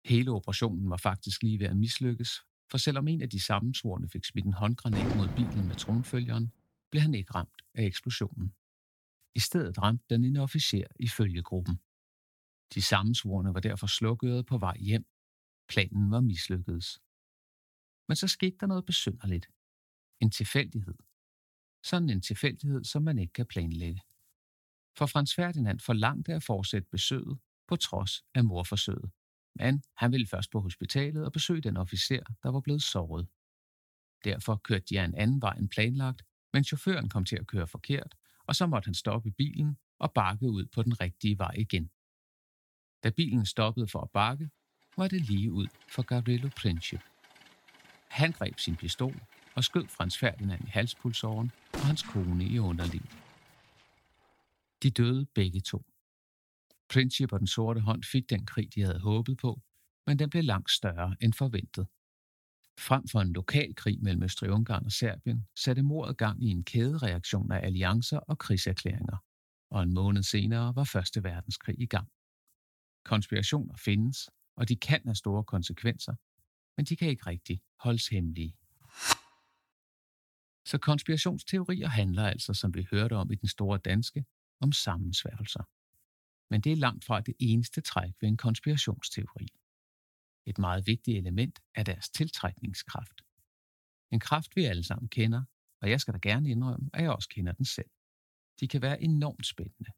Hele 0.05 0.31
operationen 0.31 0.89
var 0.89 0.97
faktisk 0.97 1.43
lige 1.43 1.59
ved 1.59 1.67
at 1.67 1.77
mislykkes, 1.77 2.41
for 2.71 2.77
selvom 2.77 3.07
en 3.07 3.21
af 3.21 3.29
de 3.29 3.39
sammensvorene 3.39 4.09
fik 4.09 4.25
smidt 4.25 4.45
en 4.45 4.53
håndgranat 4.53 5.17
mod 5.17 5.27
bilen 5.35 5.67
med 5.67 5.75
tronfølgeren, 5.75 6.51
blev 6.91 7.01
han 7.01 7.13
ikke 7.13 7.33
ramt 7.35 7.61
af 7.73 7.83
eksplosionen. 7.83 8.53
I 9.35 9.39
stedet 9.39 9.81
ramte 9.81 10.05
den 10.09 10.25
en 10.25 10.37
officer 10.37 10.87
i 10.99 11.07
følgegruppen. 11.07 11.79
De 12.73 12.81
sammensvorene 12.81 13.53
var 13.53 13.59
derfor 13.59 13.87
slukket 13.87 14.45
på 14.45 14.57
vej 14.57 14.77
hjem. 14.79 15.05
Planen 15.67 16.11
var 16.11 16.21
mislykkedes. 16.21 17.01
Men 18.07 18.15
så 18.15 18.27
skete 18.27 18.57
der 18.59 18.67
noget 18.67 18.85
besynderligt. 18.85 19.49
En 20.19 20.31
tilfældighed. 20.31 20.97
Sådan 21.83 22.09
en 22.09 22.21
tilfældighed, 22.21 22.83
som 22.83 23.03
man 23.03 23.19
ikke 23.19 23.33
kan 23.33 23.45
planlægge. 23.45 24.01
For 24.97 25.05
Frans 25.05 25.35
Ferdinand 25.35 25.79
forlangte 25.79 26.33
at 26.33 26.43
fortsætte 26.43 26.87
besøget 26.91 27.39
på 27.67 27.75
trods 27.75 28.23
af 28.33 28.43
morforsøget. 28.43 29.11
Men 29.55 29.83
han 29.95 30.11
ville 30.11 30.27
først 30.27 30.51
på 30.51 30.59
hospitalet 30.59 31.25
og 31.25 31.31
besøge 31.31 31.61
den 31.61 31.77
officer, 31.77 32.23
der 32.43 32.49
var 32.49 32.59
blevet 32.59 32.83
såret. 32.83 33.27
Derfor 34.23 34.55
kørte 34.55 34.85
de 34.89 34.99
af 34.99 35.05
en 35.05 35.15
anden 35.15 35.41
vej 35.41 35.53
end 35.53 35.69
planlagt, 35.69 36.23
men 36.53 36.63
chaufføren 36.63 37.09
kom 37.09 37.25
til 37.25 37.35
at 37.35 37.47
køre 37.47 37.67
forkert, 37.67 38.15
og 38.43 38.55
så 38.55 38.67
måtte 38.67 38.87
han 38.87 38.93
stoppe 38.93 39.31
bilen 39.31 39.77
og 39.99 40.13
bakke 40.13 40.45
ud 40.45 40.65
på 40.65 40.83
den 40.83 41.01
rigtige 41.01 41.37
vej 41.37 41.53
igen. 41.57 41.91
Da 43.03 43.09
bilen 43.09 43.45
stoppede 43.45 43.87
for 43.87 44.01
at 44.01 44.11
bakke, 44.11 44.49
var 44.97 45.07
det 45.07 45.21
lige 45.21 45.51
ud 45.51 45.67
for 45.87 46.01
Gabrielo 46.01 46.49
Princip. 46.57 46.99
Han 48.07 48.31
greb 48.31 48.59
sin 48.59 48.75
pistol 48.75 49.21
og 49.55 49.63
skød 49.63 49.87
Frans 49.87 50.17
Ferdinand 50.17 50.67
i 50.67 50.69
halspulsåren 50.69 51.51
og 51.73 51.79
hans 51.79 52.03
kone 52.03 52.45
i 52.45 52.59
underliv. 52.59 53.01
De 54.83 54.89
døde 54.91 55.25
begge 55.25 55.61
to. 55.61 55.85
Princip 56.89 57.33
og 57.33 57.39
den 57.39 57.47
sorte 57.47 57.79
hånd 57.81 58.03
fik 58.03 58.29
den 58.29 58.45
krig, 58.45 58.75
de 58.75 58.81
havde 58.81 58.99
håbet 58.99 59.37
på, 59.37 59.61
men 60.07 60.19
den 60.19 60.29
blev 60.29 60.43
langt 60.43 60.71
større 60.71 61.15
end 61.21 61.33
forventet. 61.33 61.87
Frem 62.79 63.07
for 63.07 63.21
en 63.21 63.33
lokal 63.33 63.75
krig 63.75 64.03
mellem 64.03 64.23
Østrig-Ungarn 64.23 64.85
og 64.85 64.91
Serbien 64.91 65.47
satte 65.55 65.81
mordet 65.81 66.17
gang 66.17 66.43
i 66.43 66.47
en 66.47 66.63
kædereaktion 66.63 67.51
af 67.51 67.65
alliancer 67.65 68.19
og 68.19 68.37
krigserklæringer, 68.37 69.17
og 69.69 69.83
en 69.83 69.93
måned 69.93 70.23
senere 70.23 70.75
var 70.75 70.83
Første 70.83 71.23
Verdenskrig 71.23 71.79
i 71.79 71.85
gang. 71.85 72.07
Konspirationer 73.05 73.75
findes, 73.77 74.29
og 74.55 74.69
de 74.69 74.75
kan 74.75 75.01
have 75.05 75.15
store 75.15 75.43
konsekvenser, 75.43 76.15
men 76.77 76.85
de 76.85 76.95
kan 76.95 77.09
ikke 77.09 77.25
rigtig 77.25 77.61
holdes 77.79 78.07
hemmelige. 78.07 78.55
Så 80.65 80.77
konspirationsteorier 80.77 81.87
handler 81.87 82.27
altså, 82.27 82.53
som 82.53 82.73
vi 82.73 82.87
hørte 82.91 83.13
om 83.13 83.31
i 83.31 83.35
den 83.35 83.47
store 83.47 83.77
danske, 83.77 84.25
om 84.59 84.71
sammensværgelser. 84.71 85.63
Men 86.49 86.61
det 86.61 86.71
er 86.71 86.75
langt 86.75 87.05
fra 87.05 87.21
det 87.21 87.33
eneste 87.39 87.81
træk 87.81 88.13
ved 88.21 88.29
en 88.29 88.37
konspirationsteori. 88.37 89.47
Et 90.45 90.57
meget 90.57 90.87
vigtigt 90.87 91.17
element 91.17 91.59
er 91.75 91.83
deres 91.83 92.09
tiltrækningskraft. 92.09 93.21
En 94.11 94.19
kraft, 94.19 94.55
vi 94.55 94.65
alle 94.65 94.83
sammen 94.83 95.09
kender, 95.09 95.43
og 95.81 95.89
jeg 95.89 96.01
skal 96.01 96.13
da 96.13 96.19
gerne 96.21 96.49
indrømme, 96.49 96.89
at 96.93 97.03
jeg 97.03 97.11
også 97.11 97.29
kender 97.29 97.51
den 97.51 97.65
selv. 97.65 97.89
De 98.59 98.67
kan 98.67 98.81
være 98.81 99.01
enormt 99.01 99.45
spændende. 99.45 99.91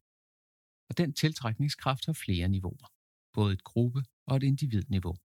Og 0.88 0.98
den 0.98 1.12
tiltrækningskraft 1.12 2.06
har 2.06 2.12
flere 2.12 2.48
niveauer, 2.48 2.92
både 3.34 3.52
et 3.52 3.64
gruppe- 3.64 4.04
og 4.26 4.36
et 4.36 4.42
individniveau. 4.42 5.16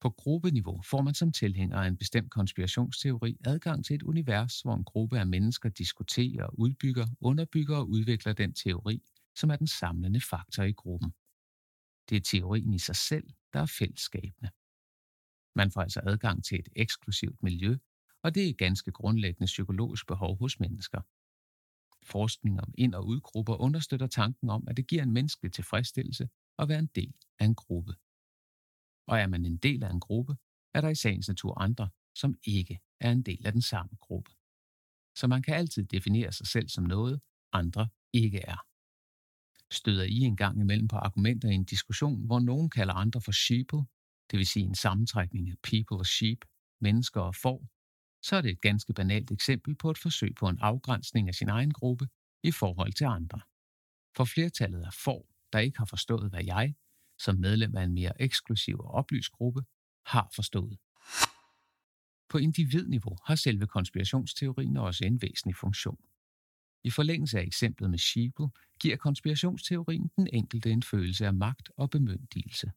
På 0.00 0.10
gruppeniveau 0.10 0.82
får 0.82 1.02
man 1.02 1.14
som 1.14 1.32
tilhænger 1.32 1.76
af 1.78 1.88
en 1.88 1.96
bestemt 1.96 2.30
konspirationsteori 2.30 3.36
adgang 3.44 3.84
til 3.84 3.94
et 3.94 4.02
univers, 4.02 4.60
hvor 4.60 4.74
en 4.74 4.84
gruppe 4.84 5.18
af 5.18 5.26
mennesker 5.26 5.68
diskuterer, 5.68 6.48
udbygger, 6.58 7.06
underbygger 7.20 7.76
og 7.76 7.88
udvikler 7.88 8.32
den 8.32 8.54
teori, 8.54 9.02
som 9.36 9.50
er 9.50 9.56
den 9.56 9.66
samlende 9.66 10.20
faktor 10.20 10.62
i 10.62 10.72
gruppen. 10.72 11.10
Det 12.08 12.16
er 12.16 12.20
teorien 12.20 12.72
i 12.72 12.78
sig 12.78 12.96
selv, 12.96 13.28
der 13.52 13.60
er 13.60 13.66
fællesskabende. 13.78 14.50
Man 15.54 15.70
får 15.70 15.80
altså 15.80 16.00
adgang 16.04 16.44
til 16.44 16.58
et 16.58 16.68
eksklusivt 16.76 17.42
miljø, 17.42 17.76
og 18.22 18.34
det 18.34 18.44
er 18.44 18.50
et 18.50 18.58
ganske 18.58 18.92
grundlæggende 18.92 19.46
psykologisk 19.46 20.06
behov 20.06 20.38
hos 20.38 20.60
mennesker. 20.60 21.00
Forskning 22.06 22.60
om 22.60 22.74
ind- 22.78 22.94
og 22.94 23.06
udgrupper 23.06 23.54
understøtter 23.54 24.06
tanken 24.06 24.50
om, 24.50 24.64
at 24.68 24.76
det 24.76 24.86
giver 24.86 25.02
en 25.02 25.12
menneskelig 25.12 25.52
tilfredsstillelse 25.52 26.28
at 26.60 26.68
være 26.68 26.78
en 26.78 26.90
del 26.94 27.14
af 27.38 27.44
en 27.44 27.54
gruppe. 27.54 27.92
Og 29.06 29.18
er 29.18 29.26
man 29.26 29.44
en 29.44 29.56
del 29.56 29.84
af 29.84 29.90
en 29.90 30.00
gruppe, 30.00 30.36
er 30.74 30.80
der 30.80 30.88
i 30.88 30.94
sagens 30.94 31.28
natur 31.28 31.60
andre, 31.60 31.90
som 32.14 32.34
ikke 32.44 32.80
er 33.00 33.12
en 33.12 33.22
del 33.22 33.46
af 33.46 33.52
den 33.52 33.62
samme 33.62 33.96
gruppe. 34.00 34.30
Så 35.14 35.26
man 35.26 35.42
kan 35.42 35.54
altid 35.54 35.84
definere 35.84 36.32
sig 36.32 36.46
selv 36.46 36.68
som 36.68 36.84
noget, 36.84 37.20
andre 37.52 37.88
ikke 38.12 38.38
er. 38.38 38.66
Støder 39.72 40.04
I 40.04 40.18
en 40.18 40.36
gang 40.36 40.60
imellem 40.60 40.88
på 40.88 40.96
argumenter 40.96 41.48
i 41.48 41.54
en 41.54 41.64
diskussion, 41.64 42.26
hvor 42.26 42.40
nogen 42.40 42.70
kalder 42.70 42.94
andre 42.94 43.20
for 43.20 43.32
sheeple, 43.32 43.84
det 44.30 44.38
vil 44.38 44.46
sige 44.46 44.66
en 44.66 44.74
sammentrækning 44.74 45.50
af 45.50 45.58
people 45.62 45.98
og 45.98 46.06
sheep, 46.06 46.44
mennesker 46.80 47.20
og 47.20 47.34
får, 47.34 47.68
så 48.22 48.36
er 48.36 48.40
det 48.40 48.50
et 48.50 48.60
ganske 48.60 48.92
banalt 48.92 49.30
eksempel 49.30 49.74
på 49.74 49.90
et 49.90 49.98
forsøg 49.98 50.34
på 50.34 50.48
en 50.48 50.58
afgrænsning 50.58 51.28
af 51.28 51.34
sin 51.34 51.48
egen 51.48 51.72
gruppe 51.72 52.08
i 52.42 52.50
forhold 52.50 52.92
til 52.92 53.04
andre. 53.04 53.40
For 54.16 54.24
flertallet 54.24 54.82
af 54.82 54.92
får, 54.92 55.29
der 55.52 55.58
ikke 55.58 55.78
har 55.78 55.84
forstået, 55.84 56.30
hvad 56.30 56.44
jeg, 56.44 56.74
som 57.18 57.36
medlem 57.36 57.76
af 57.76 57.82
en 57.82 57.94
mere 57.94 58.22
eksklusiv 58.22 58.78
og 58.78 58.90
oplyst 58.90 59.32
gruppe, 59.32 59.62
har 60.06 60.30
forstået. 60.34 60.78
På 62.28 62.38
individniveau 62.38 63.16
har 63.24 63.34
selve 63.34 63.66
konspirationsteorien 63.66 64.76
også 64.76 65.04
en 65.04 65.22
væsentlig 65.22 65.56
funktion. 65.56 65.98
I 66.84 66.90
forlængelse 66.90 67.38
af 67.38 67.42
eksemplet 67.42 67.90
med 67.90 67.98
Sheeple 67.98 68.48
giver 68.80 68.96
konspirationsteorien 68.96 70.10
den 70.16 70.28
enkelte 70.32 70.70
en 70.70 70.82
følelse 70.82 71.26
af 71.26 71.34
magt 71.34 71.70
og 71.76 71.90
bemyndigelse. 71.90 72.72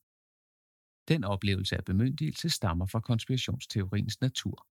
Den 1.07 1.23
oplevelse 1.23 1.77
af 1.77 1.85
bemyndigelse 1.85 2.49
stammer 2.49 2.85
fra 2.85 2.99
konspirationsteoriens 2.99 4.21
natur. 4.21 4.67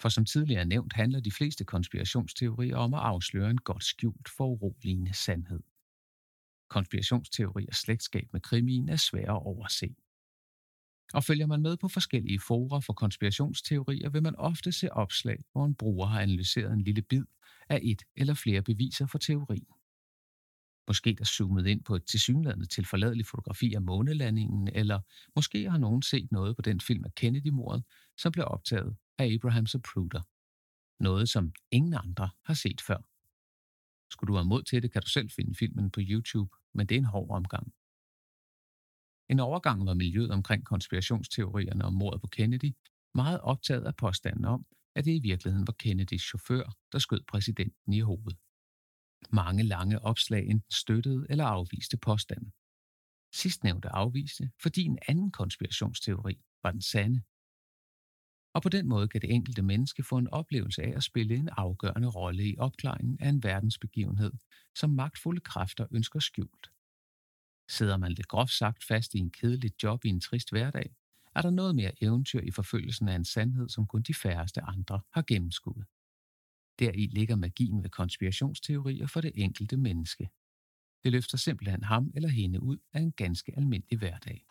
For 0.00 0.08
som 0.08 0.24
tidligere 0.24 0.64
nævnt 0.64 0.92
handler 0.92 1.20
de 1.20 1.32
fleste 1.32 1.64
konspirationsteorier 1.64 2.76
om 2.76 2.94
at 2.94 3.00
afsløre 3.00 3.50
en 3.50 3.58
godt 3.58 3.84
skjult 3.84 4.28
foruroligende 4.28 5.14
sandhed 5.14 5.60
konspirationsteorier 6.68 7.66
og 7.68 7.74
slægtskab 7.74 8.28
med 8.32 8.40
krimien 8.40 8.88
er 8.88 8.96
svære 8.96 9.36
at 9.36 9.42
overse. 9.42 9.94
Og 11.14 11.24
følger 11.24 11.46
man 11.46 11.62
med 11.62 11.76
på 11.76 11.88
forskellige 11.88 12.40
forer 12.40 12.80
for 12.80 12.92
konspirationsteorier, 12.92 14.10
vil 14.10 14.22
man 14.22 14.36
ofte 14.36 14.72
se 14.72 14.92
opslag, 14.92 15.44
hvor 15.52 15.64
en 15.64 15.74
bruger 15.74 16.06
har 16.06 16.20
analyseret 16.20 16.72
en 16.72 16.82
lille 16.82 17.02
bid 17.02 17.24
af 17.68 17.80
et 17.82 18.02
eller 18.16 18.34
flere 18.34 18.62
beviser 18.62 19.06
for 19.06 19.18
teorien. 19.18 19.66
Måske 20.88 21.14
der 21.14 21.24
zoomet 21.24 21.66
ind 21.66 21.84
på 21.84 21.94
et 21.94 22.04
tilsyneladende 22.04 22.66
tilforladeligt 22.66 23.28
fotografi 23.28 23.74
af 23.74 23.82
månelandingen, 23.82 24.68
eller 24.68 25.00
måske 25.36 25.70
har 25.70 25.78
nogen 25.78 26.02
set 26.02 26.32
noget 26.32 26.56
på 26.56 26.62
den 26.62 26.80
film 26.80 27.04
af 27.04 27.14
Kennedy-mordet, 27.14 27.84
som 28.16 28.32
blev 28.32 28.44
optaget 28.48 28.96
af 29.18 29.32
Abraham 29.34 29.66
Zapruder. 29.66 30.22
Noget, 31.02 31.28
som 31.28 31.52
ingen 31.70 31.94
andre 31.94 32.30
har 32.44 32.54
set 32.54 32.80
før. 32.80 33.15
Skulle 34.10 34.28
du 34.32 34.36
have 34.36 34.44
mod 34.44 34.62
til 34.62 34.82
det, 34.82 34.92
kan 34.92 35.02
du 35.02 35.08
selv 35.08 35.30
finde 35.30 35.54
filmen 35.54 35.90
på 35.90 36.00
YouTube, 36.02 36.56
men 36.74 36.86
det 36.86 36.94
er 36.94 36.98
en 36.98 37.04
hård 37.04 37.30
omgang. 37.30 37.72
En 39.30 39.40
overgang 39.40 39.86
var 39.86 39.94
miljøet 39.94 40.30
omkring 40.30 40.64
konspirationsteorierne 40.64 41.84
om 41.84 41.92
mordet 41.92 42.20
på 42.20 42.26
Kennedy 42.26 42.72
meget 43.14 43.40
optaget 43.40 43.84
af 43.84 43.96
påstanden 43.96 44.44
om, 44.44 44.66
at 44.94 45.04
det 45.04 45.14
i 45.14 45.20
virkeligheden 45.22 45.66
var 45.66 45.72
Kennedys 45.72 46.22
chauffør, 46.22 46.76
der 46.92 46.98
skød 46.98 47.20
præsidenten 47.28 47.92
i 47.92 48.00
hovedet. 48.00 48.38
Mange 49.30 49.62
lange 49.62 50.02
opslag 50.02 50.46
enten 50.46 50.72
støttede 50.72 51.26
eller 51.30 51.44
afviste 51.44 51.96
påstanden. 51.96 52.52
Sidstnævnte 53.32 53.88
afviste, 53.88 54.50
fordi 54.62 54.82
en 54.84 54.98
anden 55.08 55.30
konspirationsteori 55.30 56.40
var 56.62 56.70
den 56.70 56.82
sande. 56.82 57.22
Og 58.56 58.62
på 58.62 58.68
den 58.68 58.88
måde 58.88 59.08
kan 59.08 59.20
det 59.20 59.34
enkelte 59.34 59.62
menneske 59.62 60.02
få 60.02 60.18
en 60.18 60.28
oplevelse 60.28 60.82
af 60.82 60.92
at 60.96 61.02
spille 61.02 61.34
en 61.34 61.48
afgørende 61.52 62.08
rolle 62.08 62.44
i 62.48 62.58
opklaringen 62.58 63.16
af 63.20 63.28
en 63.28 63.42
verdensbegivenhed, 63.42 64.32
som 64.74 64.90
magtfulde 64.90 65.40
kræfter 65.40 65.86
ønsker 65.90 66.20
skjult. 66.20 66.70
Sidder 67.68 67.96
man 67.96 68.12
lidt 68.12 68.28
groft 68.28 68.52
sagt 68.52 68.84
fast 68.84 69.14
i 69.14 69.18
en 69.18 69.30
kedelig 69.30 69.82
job 69.82 70.04
i 70.04 70.08
en 70.08 70.20
trist 70.20 70.50
hverdag, 70.50 70.94
er 71.34 71.42
der 71.42 71.50
noget 71.50 71.76
mere 71.76 72.02
eventyr 72.02 72.40
i 72.40 72.50
forfølgelsen 72.50 73.08
af 73.08 73.14
en 73.14 73.24
sandhed, 73.24 73.68
som 73.68 73.86
kun 73.86 74.02
de 74.02 74.14
færreste 74.14 74.60
andre 74.62 75.00
har 75.12 75.22
gennemskuet. 75.22 75.86
Deri 76.78 77.06
ligger 77.06 77.36
magien 77.36 77.82
ved 77.82 77.90
konspirationsteorier 77.90 79.06
for 79.06 79.20
det 79.20 79.32
enkelte 79.34 79.76
menneske. 79.76 80.28
Det 81.04 81.12
løfter 81.12 81.38
simpelthen 81.38 81.84
ham 81.84 82.12
eller 82.14 82.28
hende 82.28 82.62
ud 82.62 82.78
af 82.92 83.00
en 83.00 83.12
ganske 83.12 83.52
almindelig 83.56 83.98
hverdag. 83.98 84.44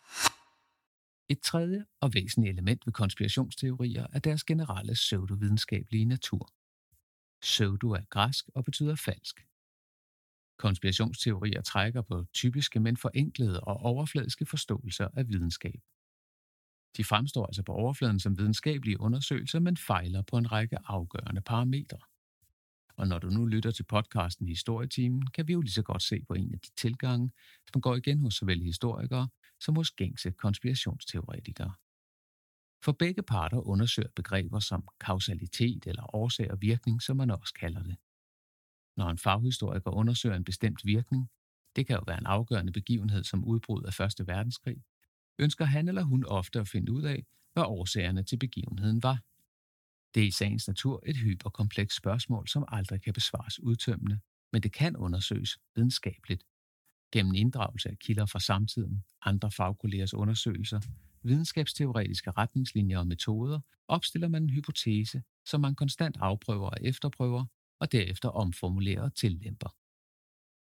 Et 1.28 1.40
tredje 1.42 1.84
og 2.00 2.14
væsentligt 2.14 2.52
element 2.52 2.86
ved 2.86 2.92
konspirationsteorier 2.92 4.06
er 4.12 4.18
deres 4.18 4.44
generelle 4.44 4.92
pseudovidenskabelige 4.92 6.04
natur. 6.04 6.52
Pseudo 7.40 7.90
er 7.90 8.04
græsk 8.10 8.48
og 8.54 8.64
betyder 8.64 8.94
falsk. 8.94 9.46
Konspirationsteorier 10.58 11.62
trækker 11.62 12.02
på 12.02 12.24
typiske, 12.34 12.80
men 12.80 12.96
forenklede 12.96 13.60
og 13.60 13.76
overfladiske 13.76 14.46
forståelser 14.46 15.08
af 15.16 15.28
videnskab. 15.28 15.80
De 16.96 17.04
fremstår 17.04 17.46
altså 17.46 17.62
på 17.62 17.72
overfladen 17.72 18.20
som 18.20 18.38
videnskabelige 18.38 19.00
undersøgelser, 19.00 19.60
men 19.60 19.76
fejler 19.76 20.22
på 20.22 20.36
en 20.36 20.52
række 20.52 20.78
afgørende 20.84 21.40
parametre. 21.40 21.98
Og 22.96 23.08
når 23.08 23.18
du 23.18 23.28
nu 23.28 23.46
lytter 23.46 23.70
til 23.70 23.82
podcasten 23.82 24.48
Historietimen, 24.48 25.26
kan 25.26 25.48
vi 25.48 25.52
jo 25.52 25.60
lige 25.60 25.72
så 25.72 25.82
godt 25.82 26.02
se 26.02 26.22
på 26.28 26.34
en 26.34 26.54
af 26.54 26.60
de 26.60 26.70
tilgange, 26.76 27.30
som 27.72 27.80
går 27.80 27.96
igen 27.96 28.20
hos 28.20 28.34
såvel 28.34 28.62
historikere 28.62 29.28
som 29.60 29.76
hos 29.76 29.90
gængse 29.90 30.30
konspirationsteoretikere. 30.30 31.74
For 32.84 32.92
begge 32.92 33.22
parter 33.22 33.66
undersøger 33.66 34.08
begreber 34.16 34.60
som 34.60 34.88
kausalitet 35.00 35.86
eller 35.86 36.14
årsag 36.14 36.50
og 36.50 36.62
virkning, 36.62 37.02
som 37.02 37.16
man 37.16 37.30
også 37.30 37.54
kalder 37.54 37.82
det. 37.82 37.96
Når 38.96 39.10
en 39.10 39.18
faghistoriker 39.18 39.90
undersøger 39.90 40.36
en 40.36 40.44
bestemt 40.44 40.84
virkning, 40.84 41.30
det 41.76 41.86
kan 41.86 41.96
jo 41.96 42.02
være 42.06 42.18
en 42.18 42.26
afgørende 42.26 42.72
begivenhed 42.72 43.24
som 43.24 43.44
udbrud 43.44 43.82
af 43.84 43.94
Første 43.94 44.26
Verdenskrig, 44.26 44.82
ønsker 45.38 45.64
han 45.64 45.88
eller 45.88 46.02
hun 46.02 46.24
ofte 46.24 46.60
at 46.60 46.68
finde 46.68 46.92
ud 46.92 47.02
af, 47.02 47.26
hvad 47.52 47.62
årsagerne 47.62 48.22
til 48.22 48.38
begivenheden 48.38 49.02
var. 49.02 49.22
Det 50.14 50.22
er 50.22 50.26
i 50.26 50.30
sagens 50.30 50.68
natur 50.68 51.02
et 51.06 51.16
hyperkomplekst 51.16 51.96
spørgsmål, 51.96 52.48
som 52.48 52.64
aldrig 52.68 53.02
kan 53.02 53.12
besvares 53.12 53.60
udtømmende, 53.60 54.20
men 54.52 54.62
det 54.62 54.72
kan 54.72 54.96
undersøges 54.96 55.58
videnskabeligt. 55.74 56.44
Gennem 57.12 57.34
inddragelse 57.34 57.88
af 57.88 57.98
kilder 57.98 58.26
fra 58.26 58.40
samtiden, 58.40 59.04
andre 59.22 59.50
fagkollegers 59.50 60.14
undersøgelser, 60.14 60.80
videnskabsteoretiske 61.22 62.30
retningslinjer 62.30 62.98
og 62.98 63.06
metoder, 63.06 63.60
opstiller 63.88 64.28
man 64.28 64.42
en 64.42 64.50
hypotese, 64.50 65.22
som 65.44 65.60
man 65.60 65.74
konstant 65.74 66.16
afprøver 66.20 66.70
og 66.70 66.76
efterprøver, 66.82 67.44
og 67.80 67.92
derefter 67.92 68.28
omformulerer 68.28 69.02
og 69.02 69.14
tillemper. 69.14 69.74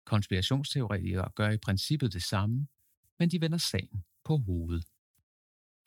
Konspirationsteoretikere 0.06 1.30
gør 1.36 1.50
i 1.50 1.58
princippet 1.58 2.14
det 2.14 2.24
samme, 2.24 2.68
men 3.20 3.30
de 3.30 3.42
vender 3.42 3.58
sagen 3.58 4.04
på 4.24 4.38
hovedet. 4.38 4.86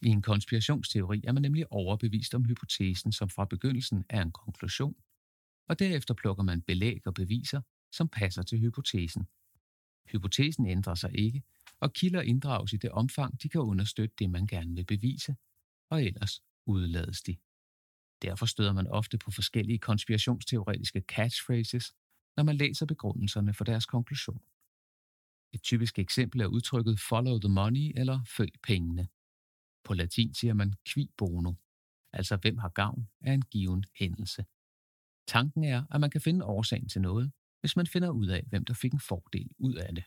I 0.02 0.08
en 0.08 0.22
konspirationsteori 0.22 1.20
er 1.24 1.32
man 1.32 1.42
nemlig 1.42 1.72
overbevist 1.72 2.34
om 2.34 2.44
hypotesen, 2.44 3.12
som 3.12 3.28
fra 3.28 3.44
begyndelsen 3.44 4.04
er 4.08 4.22
en 4.22 4.32
konklusion, 4.32 4.96
og 5.68 5.78
derefter 5.78 6.14
plukker 6.14 6.42
man 6.42 6.62
belæg 6.62 7.06
og 7.06 7.14
beviser, 7.14 7.60
som 7.92 8.08
passer 8.08 8.42
til 8.42 8.58
hypotesen. 8.58 9.26
Hypotesen 10.10 10.66
ændrer 10.66 10.94
sig 10.94 11.18
ikke, 11.18 11.42
og 11.80 11.92
kilder 11.92 12.20
inddrages 12.20 12.72
i 12.72 12.76
det 12.76 12.90
omfang, 12.90 13.42
de 13.42 13.48
kan 13.48 13.60
understøtte 13.60 14.14
det, 14.18 14.30
man 14.30 14.46
gerne 14.46 14.74
vil 14.74 14.84
bevise, 14.84 15.36
og 15.90 16.04
ellers 16.04 16.42
udlades 16.66 17.22
de. 17.22 17.36
Derfor 18.22 18.46
støder 18.46 18.72
man 18.72 18.86
ofte 18.86 19.18
på 19.18 19.30
forskellige 19.30 19.78
konspirationsteoretiske 19.78 21.00
catchphrases, 21.00 21.94
når 22.36 22.44
man 22.44 22.56
læser 22.56 22.86
begrundelserne 22.86 23.54
for 23.54 23.64
deres 23.64 23.86
konklusion. 23.86 24.42
Et 25.52 25.62
typisk 25.62 25.98
eksempel 25.98 26.40
er 26.40 26.46
udtrykket 26.46 27.00
follow 27.00 27.38
the 27.38 27.48
money 27.48 27.92
eller 27.94 28.24
følg 28.36 28.52
pengene. 28.62 29.08
På 29.84 29.94
latin 29.94 30.34
siger 30.34 30.54
man 30.54 30.74
qui 30.88 31.10
bono, 31.16 31.54
altså 32.12 32.36
hvem 32.36 32.58
har 32.58 32.68
gavn 32.68 33.08
af 33.20 33.32
en 33.32 33.42
given 33.42 33.84
hændelse. 33.94 34.44
Tanken 35.26 35.64
er, 35.64 35.84
at 35.90 36.00
man 36.00 36.10
kan 36.10 36.20
finde 36.20 36.44
årsagen 36.44 36.88
til 36.88 37.00
noget, 37.00 37.32
hvis 37.62 37.76
man 37.76 37.86
finder 37.86 38.10
ud 38.10 38.26
af, 38.26 38.42
hvem 38.48 38.64
der 38.64 38.74
fik 38.74 38.92
en 38.92 39.00
fordel 39.00 39.50
ud 39.58 39.74
af 39.74 39.94
det. 39.94 40.04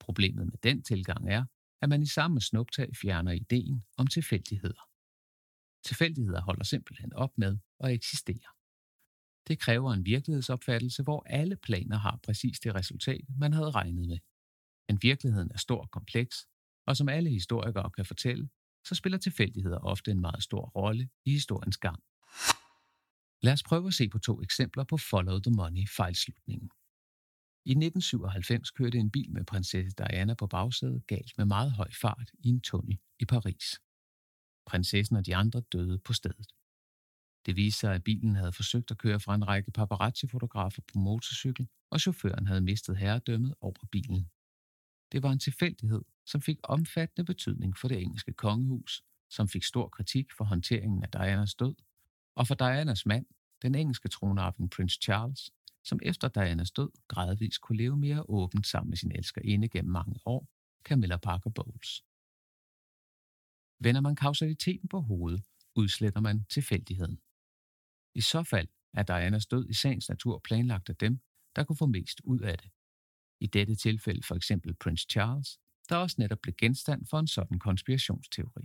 Problemet 0.00 0.46
med 0.46 0.58
den 0.62 0.82
tilgang 0.82 1.28
er, 1.28 1.44
at 1.82 1.88
man 1.88 2.02
i 2.02 2.06
samme 2.06 2.40
snuptag 2.40 2.96
fjerner 2.96 3.32
ideen 3.32 3.84
om 3.96 4.06
tilfældigheder. 4.06 4.82
Tilfældigheder 5.84 6.40
holder 6.40 6.64
simpelthen 6.64 7.12
op 7.12 7.38
med 7.38 7.58
at 7.80 7.92
eksistere. 7.92 8.50
Det 9.48 9.58
kræver 9.58 9.92
en 9.92 10.06
virkelighedsopfattelse, 10.06 11.02
hvor 11.02 11.22
alle 11.26 11.56
planer 11.56 11.96
har 11.96 12.18
præcis 12.22 12.60
det 12.60 12.74
resultat, 12.74 13.24
man 13.38 13.52
havde 13.52 13.70
regnet 13.70 14.06
med. 14.06 14.18
Men 14.88 14.98
virkeligheden 15.02 15.50
er 15.54 15.58
stor 15.58 15.80
og 15.80 15.90
kompleks, 15.90 16.46
og 16.86 16.96
som 16.96 17.08
alle 17.08 17.30
historikere 17.30 17.90
kan 17.90 18.04
fortælle, 18.04 18.48
så 18.86 18.94
spiller 18.94 19.18
tilfældigheder 19.18 19.78
ofte 19.78 20.10
en 20.10 20.20
meget 20.20 20.42
stor 20.42 20.64
rolle 20.68 21.10
i 21.24 21.30
historiens 21.30 21.76
gang. 21.76 22.02
Lad 23.42 23.52
os 23.52 23.62
prøve 23.62 23.86
at 23.86 23.94
se 23.94 24.08
på 24.08 24.18
to 24.18 24.42
eksempler 24.42 24.84
på 24.84 24.96
Follow 24.96 25.38
the 25.38 25.52
Money 25.56 25.88
fejlslutningen. 25.96 26.70
I 27.64 27.70
1997 27.70 28.70
kørte 28.70 28.98
en 28.98 29.10
bil 29.10 29.32
med 29.32 29.44
prinsesse 29.44 29.96
Diana 29.98 30.34
på 30.34 30.46
bagsædet 30.46 31.06
galt 31.06 31.32
med 31.38 31.46
meget 31.46 31.72
høj 31.72 31.90
fart 32.00 32.30
i 32.38 32.48
en 32.48 32.60
tunnel 32.60 32.98
i 33.20 33.24
Paris. 33.24 33.80
Prinsessen 34.66 35.16
og 35.16 35.26
de 35.26 35.36
andre 35.36 35.60
døde 35.60 35.98
på 35.98 36.12
stedet. 36.12 36.52
Det 37.46 37.56
viste 37.56 37.80
sig, 37.80 37.94
at 37.94 38.04
bilen 38.04 38.36
havde 38.36 38.52
forsøgt 38.52 38.90
at 38.90 38.98
køre 38.98 39.20
fra 39.20 39.34
en 39.34 39.48
række 39.48 39.70
paparazzi-fotografer 39.70 40.82
på 40.92 40.98
motorcykel, 40.98 41.68
og 41.90 42.00
chaufføren 42.00 42.46
havde 42.46 42.60
mistet 42.60 42.96
herredømmet 42.96 43.54
over 43.60 43.86
bilen. 43.92 44.30
Det 45.12 45.22
var 45.22 45.32
en 45.32 45.38
tilfældighed, 45.38 46.02
som 46.26 46.40
fik 46.42 46.58
omfattende 46.62 47.26
betydning 47.26 47.76
for 47.76 47.88
det 47.88 48.02
engelske 48.02 48.32
kongehus, 48.32 49.02
som 49.30 49.48
fik 49.48 49.64
stor 49.64 49.88
kritik 49.88 50.32
for 50.32 50.44
håndteringen 50.44 51.02
af 51.02 51.10
Dianas 51.10 51.54
død, 51.54 51.74
og 52.34 52.46
for 52.46 52.54
Dianas 52.54 53.06
mand, 53.06 53.26
den 53.62 53.74
engelske 53.74 54.08
tronarving 54.08 54.70
Prince 54.70 54.98
Charles, 55.02 55.50
som 55.84 55.98
efter 56.02 56.28
Dianas 56.28 56.70
død 56.70 56.90
gradvist 57.08 57.60
kunne 57.60 57.78
leve 57.78 57.96
mere 57.96 58.22
åbent 58.28 58.66
sammen 58.66 58.90
med 58.90 58.96
sin 58.96 59.12
elskerinde 59.12 59.68
gennem 59.68 59.92
mange 59.92 60.20
år, 60.24 60.48
Camilla 60.84 61.16
Parker 61.16 61.50
Bowles. 61.50 62.04
Vender 63.78 64.00
man 64.00 64.16
kausaliteten 64.16 64.88
på 64.88 65.00
hovedet, 65.00 65.44
udsletter 65.74 66.20
man 66.20 66.44
tilfældigheden. 66.44 67.20
I 68.14 68.20
så 68.20 68.42
fald 68.42 68.68
er 68.92 69.02
Dianas 69.02 69.46
død 69.46 69.68
i 69.68 69.74
sagens 69.74 70.08
natur 70.08 70.38
planlagt 70.38 70.88
af 70.88 70.96
dem, 70.96 71.20
der 71.56 71.64
kunne 71.64 71.76
få 71.76 71.86
mest 71.86 72.20
ud 72.24 72.40
af 72.40 72.58
det. 72.58 72.70
I 73.40 73.46
dette 73.46 73.74
tilfælde 73.74 74.22
for 74.22 74.34
eksempel 74.34 74.74
Prince 74.74 75.06
Charles, 75.10 75.60
der 75.88 75.96
også 75.96 76.16
netop 76.18 76.38
blev 76.42 76.54
genstand 76.54 77.06
for 77.06 77.18
en 77.18 77.26
sådan 77.26 77.58
konspirationsteori. 77.58 78.64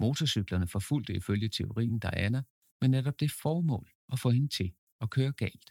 Motorcyklerne 0.00 0.66
forfulgte 0.66 1.14
ifølge 1.14 1.48
teorien 1.48 1.98
Diana 1.98 2.42
med 2.80 2.88
netop 2.88 3.20
det 3.20 3.30
formål 3.30 3.90
at 4.12 4.18
få 4.18 4.30
hende 4.30 4.48
til 4.48 4.72
at 5.00 5.10
køre 5.10 5.32
galt. 5.32 5.70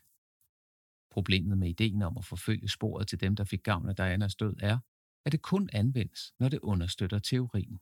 Problemet 1.12 1.58
med 1.58 1.70
ideen 1.70 2.02
om 2.02 2.18
at 2.18 2.26
forfølge 2.26 2.70
sporet 2.70 3.08
til 3.08 3.20
dem, 3.20 3.36
der 3.36 3.44
fik 3.44 3.64
gavn 3.64 3.90
af 3.90 3.96
Dianas 3.96 4.36
død, 4.36 4.56
er, 4.60 4.80
at 5.26 5.32
det 5.32 5.42
kun 5.42 5.70
anvendes, 5.74 6.34
når 6.40 6.50
det 6.50 6.60
understøtter 6.60 7.20
teorien. 7.20 7.80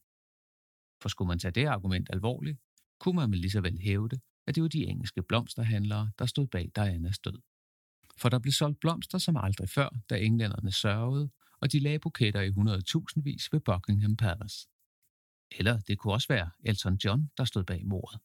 For 1.01 1.09
skulle 1.09 1.27
man 1.27 1.39
tage 1.39 1.51
det 1.51 1.65
argument 1.65 2.09
alvorligt, 2.13 2.59
kunne 2.99 3.15
man 3.15 3.31
vel 3.31 3.39
lige 3.39 3.51
så 3.51 3.61
vel 3.61 3.79
hævde, 3.79 4.19
at 4.47 4.55
det 4.55 4.63
var 4.63 4.69
de 4.69 4.85
engelske 4.85 5.23
blomsterhandlere, 5.23 6.11
der 6.19 6.25
stod 6.25 6.47
bag 6.47 6.71
Dianas 6.75 7.19
død. 7.19 7.41
For 8.17 8.29
der 8.29 8.39
blev 8.39 8.51
solgt 8.51 8.79
blomster 8.79 9.17
som 9.17 9.37
aldrig 9.37 9.69
før, 9.69 9.89
da 10.09 10.19
englænderne 10.19 10.71
sørgede, 10.71 11.29
og 11.61 11.71
de 11.71 11.79
lagde 11.79 11.99
buketter 11.99 12.41
i 12.41 12.49
100.000 12.49 13.49
ved 13.51 13.59
Buckingham 13.59 14.15
Palace. 14.17 14.67
Eller 15.51 15.79
det 15.79 15.97
kunne 15.97 16.13
også 16.13 16.27
være 16.27 16.49
Elton 16.63 16.97
John, 17.05 17.29
der 17.37 17.45
stod 17.45 17.63
bag 17.63 17.85
mordet. 17.85 18.19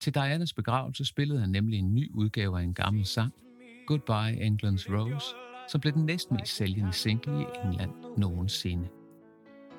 Til 0.00 0.14
Dianas 0.14 0.54
begravelse 0.54 1.04
spillede 1.04 1.40
han 1.40 1.50
nemlig 1.50 1.78
en 1.78 1.94
ny 1.94 2.10
udgave 2.14 2.58
af 2.58 2.62
en 2.62 2.74
gammel 2.74 3.06
sang, 3.06 3.34
Goodbye 3.86 4.46
England's 4.46 4.92
Rose, 4.94 5.26
som 5.68 5.80
blev 5.80 5.92
den 5.92 6.06
næstmest 6.06 6.56
sælgende 6.56 6.92
single 6.92 7.40
i 7.40 7.44
England 7.64 7.92
nogensinde. 8.18 8.88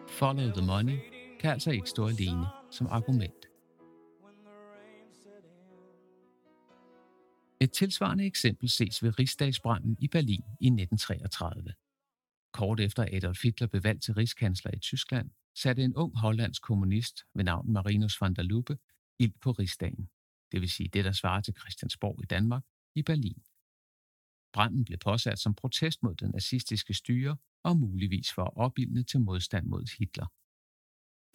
Follow 0.10 0.51
the 0.51 0.65
Money 0.65 0.97
kan 1.39 1.51
altså 1.51 1.71
ikke 1.71 1.89
stå 1.89 2.08
alene 2.08 2.45
som 2.71 2.88
argument. 2.88 3.45
Et 7.62 7.71
tilsvarende 7.71 8.25
eksempel 8.25 8.69
ses 8.69 9.03
ved 9.03 9.19
rigsdagsbranden 9.19 9.97
i 9.99 10.08
Berlin 10.08 10.43
i 10.60 10.67
1933. 10.67 11.73
Kort 12.53 12.79
efter 12.79 13.05
Adolf 13.13 13.43
Hitler 13.43 13.67
blev 13.67 13.84
valgt 13.84 14.03
til 14.03 14.13
rigskansler 14.13 14.71
i 14.73 14.79
Tyskland, 14.79 15.29
satte 15.55 15.83
en 15.83 15.95
ung 15.95 16.17
hollandsk 16.17 16.62
kommunist 16.62 17.25
ved 17.33 17.43
navn 17.43 17.73
Marinus 17.73 18.21
van 18.21 18.33
der 18.33 18.43
Lubbe 18.43 18.77
ild 19.19 19.33
på 19.41 19.51
rigsdagen, 19.51 20.09
det 20.51 20.62
vil 20.62 20.69
sige 20.69 20.89
det, 20.89 21.05
der 21.05 21.12
svarer 21.12 21.41
til 21.41 21.55
Christiansborg 21.59 22.23
i 22.23 22.25
Danmark, 22.25 22.63
i 22.95 23.03
Berlin. 23.03 23.43
Branden 24.53 24.85
blev 24.85 24.97
påsat 24.97 25.39
som 25.39 25.55
protest 25.55 26.03
mod 26.03 26.15
den 26.15 26.31
nazistiske 26.31 26.93
styre 26.93 27.38
og 27.63 27.77
muligvis 27.77 28.33
for 28.33 28.43
at 28.43 28.55
opildne 28.55 29.03
til 29.03 29.19
modstand 29.19 29.65
mod 29.67 29.97
Hitler. 29.97 30.27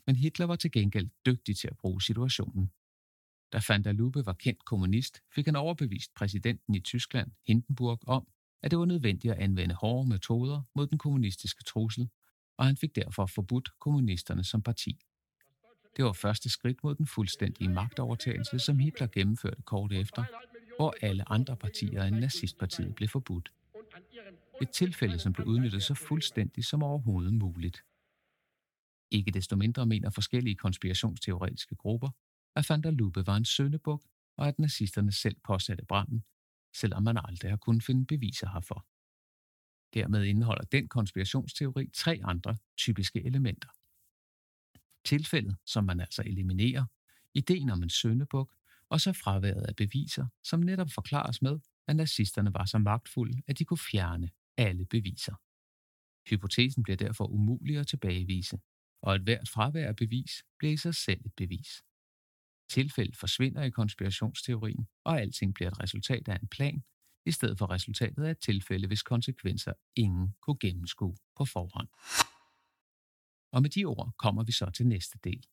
Men 0.07 0.17
Hitler 0.17 0.47
var 0.47 0.57
til 0.57 0.73
gengæld 0.73 1.11
dygtig 1.27 1.57
til 1.57 1.69
at 1.69 1.77
bruge 1.77 2.03
situationen. 2.03 2.73
Da 3.53 3.61
van 3.69 3.85
der 3.85 3.93
Lubbe 3.93 4.27
var 4.27 4.33
kendt 4.33 4.65
kommunist, 4.65 5.21
fik 5.35 5.47
han 5.47 5.57
overbevist 5.57 6.15
præsidenten 6.15 6.75
i 6.75 6.81
Tyskland, 6.81 7.33
Hindenburg, 7.47 8.09
om, 8.09 8.29
at 8.63 8.71
det 8.71 8.79
var 8.79 8.85
nødvendigt 8.85 9.35
at 9.35 9.41
anvende 9.41 9.75
hårde 9.75 10.09
metoder 10.09 10.63
mod 10.75 10.87
den 10.87 10.99
kommunistiske 10.99 11.65
trussel, 11.65 12.11
og 12.57 12.67
han 12.67 12.77
fik 12.77 12.97
derfor 12.97 13.27
forbudt 13.27 13.79
kommunisterne 13.79 14.45
som 14.45 14.63
parti. 14.63 15.01
Det 15.97 16.05
var 16.05 16.13
første 16.13 16.49
skridt 16.49 16.85
mod 16.85 16.95
den 16.95 17.07
fuldstændige 17.07 17.69
magtovertagelse, 17.69 18.59
som 18.59 18.79
Hitler 18.79 19.07
gennemførte 19.07 19.63
kort 19.63 19.93
efter, 19.93 20.25
hvor 20.77 20.95
alle 21.03 21.31
andre 21.31 21.57
partier 21.57 22.03
end 22.03 22.17
nazistpartiet 22.17 22.95
blev 22.95 23.09
forbudt. 23.09 23.53
Et 24.63 24.71
tilfælde, 24.71 25.19
som 25.19 25.33
blev 25.33 25.47
udnyttet 25.47 25.83
så 25.83 25.95
fuldstændigt 25.95 26.67
som 26.67 26.83
overhovedet 26.83 27.35
muligt. 27.35 27.85
Ikke 29.11 29.31
desto 29.31 29.57
mindre 29.57 29.87
mener 29.87 30.11
forskellige 30.11 30.57
konspirationsteoretiske 30.57 31.75
grupper, 31.75 32.09
at 32.57 32.71
van 32.71 32.83
der 32.83 32.91
Lubbe 32.91 33.27
var 33.27 33.37
en 33.37 33.45
søndebuk, 33.45 34.03
og 34.37 34.49
at 34.49 34.59
nazisterne 34.59 35.13
selv 35.13 35.37
påsatte 35.45 35.85
branden, 35.85 36.25
selvom 36.77 37.03
man 37.03 37.19
aldrig 37.25 37.51
har 37.51 37.57
kunnet 37.57 37.85
finde 37.85 38.07
beviser 38.07 38.49
herfor. 38.53 38.87
Dermed 39.95 40.25
indeholder 40.25 40.65
den 40.65 40.89
konspirationsteori 40.89 41.91
tre 41.95 42.21
andre 42.25 42.57
typiske 42.77 43.25
elementer. 43.25 43.69
Tilfældet, 45.05 45.57
som 45.67 45.85
man 45.85 46.01
altså 46.01 46.23
eliminerer, 46.27 46.85
ideen 47.35 47.71
om 47.71 47.83
en 47.83 47.91
søndebuk, 47.91 48.55
og 48.89 49.01
så 49.01 49.13
fraværet 49.13 49.63
af 49.63 49.77
beviser, 49.77 50.27
som 50.43 50.61
netop 50.61 50.91
forklares 50.91 51.43
med, 51.43 51.59
at 51.87 51.97
nazisterne 51.97 52.55
var 52.55 52.65
så 52.65 52.79
magtfulde, 52.79 53.43
at 53.47 53.59
de 53.59 53.65
kunne 53.65 53.79
fjerne 53.79 54.31
alle 54.57 54.85
beviser. 54.85 55.35
Hypotesen 56.31 56.83
bliver 56.83 56.97
derfor 56.97 57.27
umulig 57.27 57.79
at 57.79 57.87
tilbagevise, 57.87 58.59
og 59.03 59.15
et 59.15 59.23
hvert 59.23 59.49
fravær 59.49 59.89
af 59.89 59.97
bevis 59.97 60.45
bliver 60.59 60.73
i 60.73 60.77
sig 60.77 60.95
selv 60.95 61.21
et 61.27 61.35
bevis. 61.37 61.85
Tilfældet 62.69 63.17
forsvinder 63.17 63.63
i 63.63 63.71
konspirationsteorien, 63.71 64.89
og 65.05 65.21
alting 65.21 65.55
bliver 65.55 65.71
et 65.71 65.81
resultat 65.83 66.29
af 66.29 66.39
en 66.43 66.49
plan, 66.49 66.85
i 67.27 67.31
stedet 67.31 67.59
for 67.59 67.71
resultatet 67.71 68.25
af 68.25 68.31
et 68.31 68.39
tilfælde, 68.39 68.87
hvis 68.87 69.03
konsekvenser 69.03 69.73
ingen 69.97 70.35
kunne 70.41 70.59
gennemskue 70.61 71.17
på 71.37 71.45
forhånd. 71.45 71.89
Og 73.53 73.63
med 73.63 73.71
de 73.71 73.85
ord 73.85 74.13
kommer 74.19 74.45
vi 74.45 74.53
så 74.53 74.71
til 74.71 74.87
næste 74.87 75.19
del. 75.25 75.47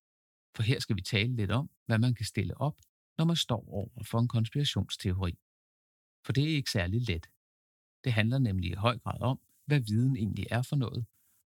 For 0.55 0.63
her 0.63 0.79
skal 0.79 0.95
vi 0.95 1.01
tale 1.01 1.35
lidt 1.35 1.51
om, 1.51 1.69
hvad 1.85 1.99
man 1.99 2.13
kan 2.13 2.25
stille 2.25 2.57
op, 2.57 2.77
når 3.17 3.25
man 3.25 3.35
står 3.35 3.69
over 3.69 4.03
for 4.03 4.19
en 4.19 4.27
konspirationsteori. 4.27 5.39
For 6.25 6.33
det 6.33 6.43
er 6.43 6.55
ikke 6.55 6.71
særlig 6.71 7.01
let. 7.07 7.29
Det 8.03 8.13
handler 8.13 8.39
nemlig 8.39 8.71
i 8.71 8.75
høj 8.75 8.97
grad 8.97 9.21
om, 9.21 9.39
hvad 9.65 9.79
viden 9.79 10.17
egentlig 10.17 10.45
er 10.51 10.61
for 10.61 10.75
noget, 10.75 11.05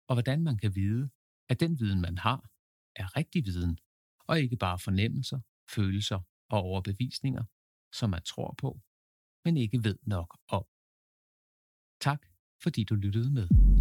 og 0.08 0.16
hvordan 0.16 0.44
man 0.44 0.58
kan 0.58 0.76
vide, 0.76 1.10
at 1.50 1.60
den 1.60 1.80
viden, 1.80 2.02
man 2.02 2.18
har, 2.18 2.50
er 2.96 3.18
rigtig 3.18 3.46
viden, 3.46 3.80
og 4.20 4.40
ikke 4.40 4.58
bare 4.58 4.80
fornemmelser, 4.80 5.40
følelser 5.70 6.20
og 6.50 6.60
overbevisninger, 6.62 7.44
som 7.94 8.10
man 8.10 8.24
tror 8.24 8.56
på 8.58 8.82
men 9.48 9.58
ikke 9.58 9.84
ved 9.84 9.98
nok 10.04 10.38
om. 10.48 10.66
Tak 12.00 12.22
fordi 12.64 12.84
du 12.84 12.96
lyttede 12.96 13.34
med. 13.34 13.77